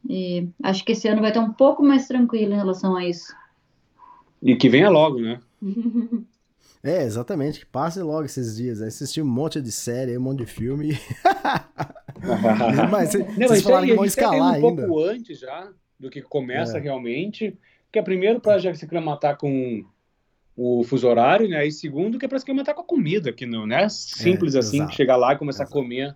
[0.08, 3.34] E acho que esse ano vai estar um pouco mais tranquilo em relação a isso.
[4.42, 5.40] E que venha logo, né?
[6.84, 8.80] É, exatamente, que passe logo esses dias.
[8.80, 10.90] Assistir um monte de série, um monte de filme.
[12.92, 14.86] mas vocês Não, falaram que vão escalar um ainda.
[14.86, 15.68] pouco antes já
[16.00, 16.82] do que começa é.
[16.82, 17.58] realmente.
[17.92, 19.84] Que é primeiro para já se aclimatar com
[20.56, 21.66] o fuso horário, né?
[21.68, 24.60] E segundo, que é para se alimentar com a comida, que não é simples é,
[24.60, 25.78] assim, exato, chegar lá e começar exato.
[25.78, 26.16] a comer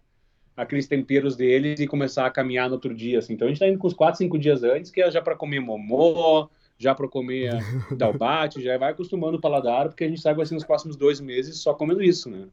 [0.55, 3.33] aqueles temperos deles e começar a caminhar no outro dia, assim.
[3.33, 5.35] Então a gente tá indo com uns 4, 5 dias antes, que é já para
[5.35, 7.53] comer momô, já para comer
[7.97, 10.95] dalbate, já vai acostumando o paladar, porque a gente sabe que vai ser nos próximos
[10.95, 12.47] dois meses só comendo isso, né?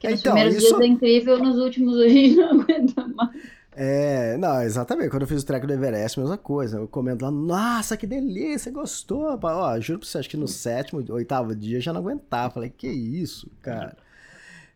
[0.00, 0.68] Que nos então, primeiros isso...
[0.68, 3.57] dias é incrível, nos últimos a gente não aguenta mais.
[3.80, 5.08] É, não, exatamente.
[5.08, 6.78] Quando eu fiz o treco do Everest, mesma coisa.
[6.78, 9.38] Eu comendo lá, nossa, que delícia, gostou?
[9.40, 12.54] Ó, juro pra você, acho que no sétimo, oitavo dia eu já não aguentava.
[12.54, 13.96] Falei, que isso, cara.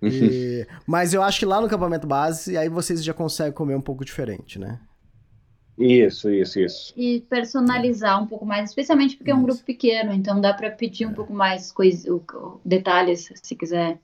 [0.04, 3.80] E, mas eu acho que lá no acampamento base, aí vocês já conseguem comer um
[3.80, 4.80] pouco diferente, né?
[5.78, 6.92] Isso, isso, isso.
[6.96, 11.06] E personalizar um pouco mais, especialmente porque é um grupo pequeno, então dá para pedir
[11.06, 11.14] um é.
[11.14, 12.20] pouco mais coisa,
[12.64, 14.00] detalhes, se quiser.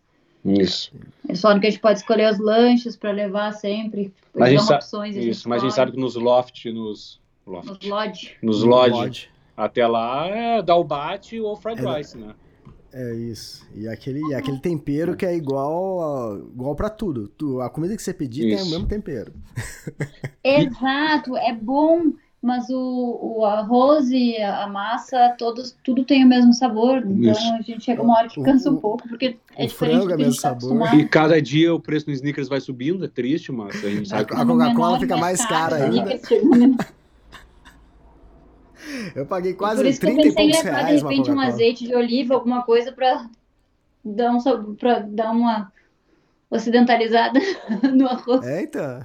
[0.52, 0.92] Isso.
[1.28, 4.12] Eles falam que a gente pode escolher os lanches para levar sempre.
[4.34, 7.20] Mas a gente opções, a isso, mas a gente sabe que nos loft, nos.
[7.46, 8.36] Loft, nos lodge.
[8.42, 9.30] Nos lodge, lodge.
[9.56, 12.34] Até lá é dar o bate ou fried é, rice, né?
[12.92, 13.66] É isso.
[13.74, 17.30] E aquele, aquele tempero que é igual, igual para tudo.
[17.60, 18.56] A comida que você pedir isso.
[18.56, 19.32] tem o mesmo tempero.
[20.42, 26.52] Exato, é bom mas o, o arroz e a massa, todos, tudo tem o mesmo
[26.52, 26.98] sabor.
[26.98, 27.52] Então Isso.
[27.52, 30.22] a gente chega uma hora que cansa um pouco, porque é diferente do é que
[30.22, 30.94] a gente tá sabor.
[30.94, 34.26] E cada dia o preço do sneakers vai subindo, é triste, mas a gente sabe
[34.34, 36.18] A, a Coca-Cola fica mais cara ainda.
[39.14, 41.86] Eu paguei quase Por isso 30 que eu pensei em levar, de repente, um azeite
[41.86, 43.28] de oliva, alguma coisa para
[44.02, 45.70] dar, um, pra dar uma
[46.50, 47.38] ocidentalizada
[47.94, 48.46] no arroz.
[48.46, 49.00] É, então.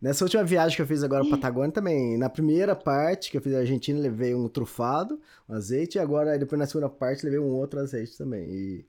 [0.00, 3.40] Nessa última viagem que eu fiz agora para Patagônia também, na primeira parte que eu
[3.40, 5.18] fiz a Argentina, levei um trufado,
[5.48, 8.44] um azeite, e agora depois na segunda parte levei um outro azeite também.
[8.44, 8.84] E...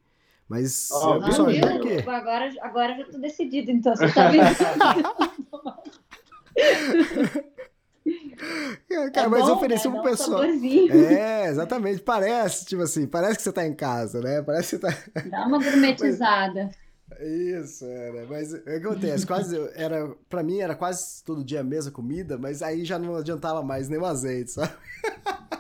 [0.50, 2.04] Mas oh, eu, pessoal, ah, quê?
[2.08, 4.44] Agora, agora já tô decidido, então você tá vendo.
[8.90, 10.00] É, cara, é mas bom, ofereci né?
[10.00, 10.42] um pessoal.
[10.42, 12.02] Um é, exatamente.
[12.02, 14.42] Parece, tipo assim, parece que você tá em casa, né?
[14.42, 15.22] Parece que você tá.
[15.30, 16.70] Dá uma gourmetizada.
[16.72, 16.87] Mas...
[17.20, 18.26] Isso, era.
[18.26, 19.26] Mas o que acontece?
[19.26, 23.16] Quase, era, pra mim era quase todo dia a mesma comida, mas aí já não
[23.16, 24.74] adiantava mais nem o azeite, sabe?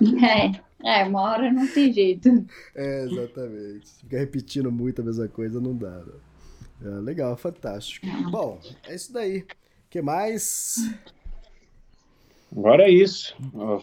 [0.00, 2.28] É, é, uma hora não tem jeito.
[2.76, 3.90] É, exatamente.
[3.98, 5.90] Ficar repetindo muito a mesma coisa não dá.
[5.90, 6.12] Né?
[6.84, 8.06] É, legal, fantástico.
[8.30, 9.38] Bom, é isso daí.
[9.40, 9.46] O
[9.90, 10.76] que mais?
[12.52, 13.34] Agora é isso.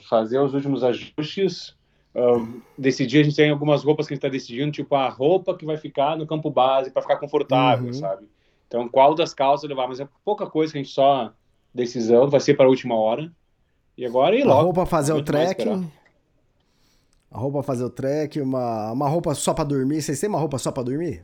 [0.07, 1.75] Fazer os últimos ajustes
[2.15, 5.55] Uh, decidir, a gente tem algumas roupas que a gente está decidindo, tipo a roupa
[5.55, 7.93] que vai ficar no campo base para ficar confortável, uhum.
[7.93, 8.25] sabe?
[8.67, 9.87] Então, qual das calças levar?
[9.87, 11.33] Mas é pouca coisa que a gente só
[11.73, 13.31] decisão, vai ser para a última hora.
[13.97, 14.61] E agora A logo.
[14.63, 15.89] roupa fazer o trekking.
[17.31, 20.01] A roupa fazer o trek, uma, uma roupa só pra dormir.
[20.01, 21.23] Vocês têm uma roupa só pra dormir?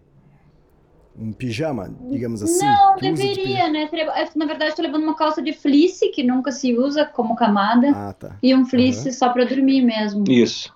[1.17, 2.65] Um pijama, digamos assim?
[2.65, 3.89] Não, usa de deveria, né?
[3.91, 7.91] É, Na verdade, tô levando uma calça de fleece, que nunca se usa como camada?
[7.93, 8.37] Ah, tá.
[8.41, 10.23] e um fleece só pra dormir mesmo.
[10.29, 10.73] Isso.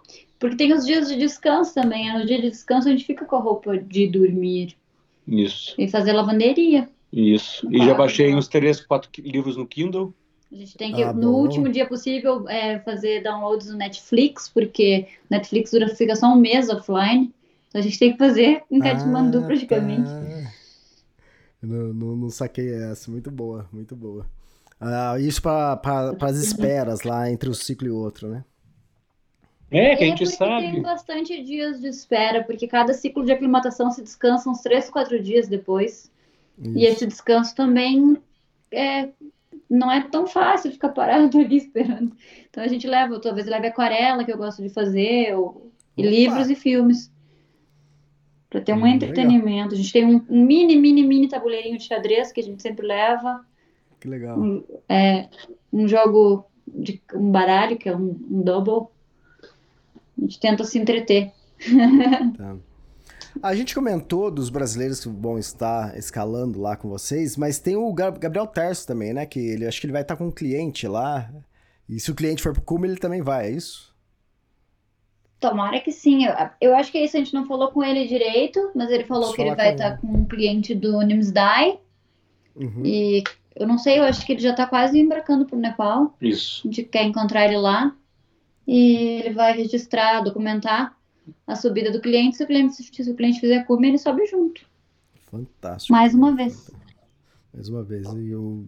[0.50, 2.06] Porque tem os dias de descanso também.
[2.12, 2.20] né?
[2.20, 4.76] No dia de descanso a gente fica com a roupa de dormir
[5.28, 5.74] Isso.
[5.78, 6.90] e fazer lavanderia.
[7.12, 7.68] Isso.
[7.72, 10.14] E já baixei uns três, quatro livros no Kindle.
[10.52, 11.42] A gente tem que, Ah, no bom.
[11.42, 16.70] último dia possível, é, fazer downloads no Netflix, porque Netflix dura, fica só um mês
[16.70, 17.34] offline.
[17.68, 20.10] Então a gente tem que fazer em Katmandu Ah, praticamente.
[20.10, 20.52] tá.
[21.62, 23.10] Não, não, não saquei essa.
[23.10, 24.26] Muito boa, muito boa.
[24.80, 25.82] Ah, isso para
[26.22, 28.44] as esperas lá entre um ciclo e outro, né?
[29.72, 30.72] É, que a gente porque sabe.
[30.72, 35.22] tem bastante dias de espera, porque cada ciclo de aclimatação se descansa uns 3, 4
[35.22, 36.12] dias depois.
[36.58, 38.18] E esse descanso também
[38.72, 39.10] é,
[39.70, 42.16] não é tão fácil ficar parado ali esperando.
[42.50, 46.50] Então a gente leva, talvez leve aquarela, que eu gosto de fazer, ou, e livros
[46.50, 47.12] e filmes.
[48.50, 49.74] Para ter um Hum, entretenimento.
[49.74, 52.88] A gente tem um, um mini, mini, mini tabuleirinho de xadrez que a gente sempre
[52.88, 53.46] leva.
[54.00, 54.40] Que legal.
[54.88, 55.28] É,
[55.74, 58.88] um jogo de um baralho, que é um, um double.
[60.18, 61.32] A gente tenta se entreter.
[62.38, 62.56] Tá.
[63.44, 67.92] A gente comentou dos brasileiros que vão estar escalando lá com vocês, mas tem o
[67.94, 69.26] Gab- Gabriel Terço também, né?
[69.26, 71.30] Que ele acho que ele vai estar com um cliente lá.
[71.88, 73.94] E se o cliente for pro cume, ele também vai, é isso?
[75.40, 76.26] Tomara que sim.
[76.26, 79.32] Eu, eu acho que isso a gente não falou com ele direito, mas ele falou
[79.32, 81.78] Preciso que ele vai estar com um cliente do Nimsdai.
[82.56, 82.86] Uhum.
[82.86, 83.22] E
[83.56, 86.16] eu não sei, eu acho que ele já está quase embarcando pro Nepal.
[86.22, 86.62] Isso.
[86.64, 87.94] A gente quer encontrar ele lá.
[88.68, 90.98] E ele vai registrar, documentar
[91.46, 92.38] a subida do cliente.
[92.38, 94.62] Se o cliente, se o cliente fizer cume, ele sobe junto.
[95.30, 95.92] Fantástico.
[95.92, 96.72] Mais uma vez.
[97.54, 98.08] Mais uma vez.
[98.08, 98.66] E o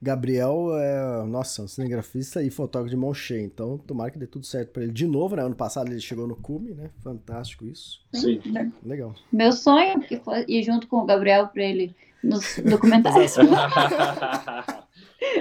[0.00, 3.42] Gabriel é, nossa, um cinegrafista e fotógrafo de mão cheia.
[3.42, 4.92] Então, tomara que dê tudo certo pra ele.
[4.92, 5.42] De novo, né?
[5.42, 6.90] Ano passado ele chegou no cume, né?
[7.02, 8.00] Fantástico isso.
[8.12, 8.40] Sim.
[8.84, 9.14] Legal.
[9.32, 13.36] Meu sonho é ir junto com o Gabriel para ele nos documentários.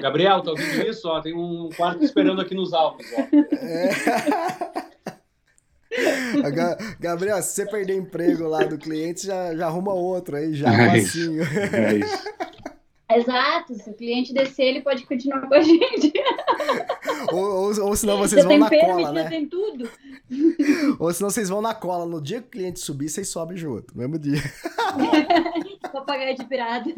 [0.02, 1.08] Gabriel, tá ouvindo isso?
[1.08, 3.08] Ó, tem um quarto esperando aqui nos Alpes.
[3.14, 3.22] Ó.
[3.54, 3.90] É.
[7.00, 10.98] Gabriel, se você perder emprego lá do cliente, já, já arruma outro aí, já É
[10.98, 11.08] isso.
[11.08, 11.44] facinho.
[11.74, 12.36] É isso.
[13.08, 16.12] Exato, se o cliente descer, ele pode continuar com a gente.
[17.32, 19.30] Ou, ou, ou senão vocês já vão na cola, já né?
[19.30, 19.90] tem tudo.
[21.00, 22.06] Ou senão vocês vão na cola.
[22.06, 23.94] No dia que o cliente subir, vocês sobem junto.
[23.94, 24.42] No mesmo dia.
[25.94, 26.90] Papagaio de pirata.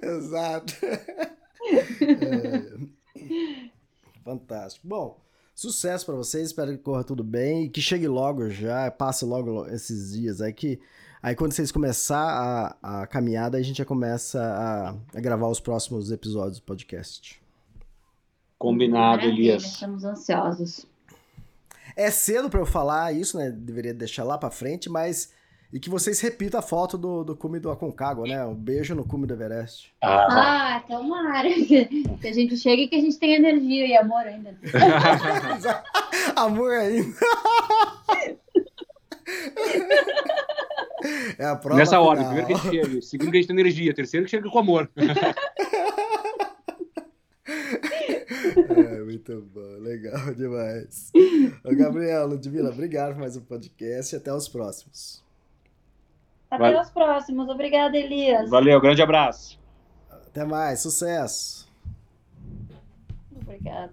[0.00, 0.74] Exato.
[1.66, 2.64] É.
[4.24, 4.86] Fantástico.
[4.86, 5.18] Bom,
[5.54, 6.48] sucesso pra vocês.
[6.48, 8.90] Espero que corra tudo bem e que chegue logo já.
[8.90, 10.80] Passe logo esses dias aí que.
[11.22, 15.58] Aí quando vocês começar a, a caminhada, a gente já começa a, a gravar os
[15.58, 17.40] próximos episódios do podcast.
[18.58, 19.64] Combinado, Maravilha, Elias.
[19.64, 20.86] Estamos ansiosos.
[21.96, 23.50] É cedo pra eu falar isso, né?
[23.50, 25.32] Deveria deixar lá pra frente, mas.
[25.74, 28.44] E que vocês repitam a foto do, do cume do Aconcagua, né?
[28.44, 29.92] Um beijo no cume do Everest.
[30.00, 31.84] Ah, Ah, tomara que
[32.22, 34.56] que a gente chegue e que a gente tenha energia e amor ainda.
[36.36, 37.14] Amor ainda.
[41.38, 42.44] É a prova Nessa ordem, final.
[42.46, 44.58] primeiro que a gente chega, segundo que a gente tem energia, terceiro que chega com
[44.58, 44.88] amor.
[47.46, 51.10] É, muito bom, legal demais.
[51.64, 55.22] Ô, Gabriel, Ludmila, obrigado por mais um podcast e até os próximos.
[56.54, 56.80] Até Vai.
[56.80, 57.48] os próximos.
[57.48, 58.48] Obrigada, Elias.
[58.48, 59.58] Valeu, grande abraço.
[60.10, 61.68] Até mais, sucesso!
[63.34, 63.92] Obrigada.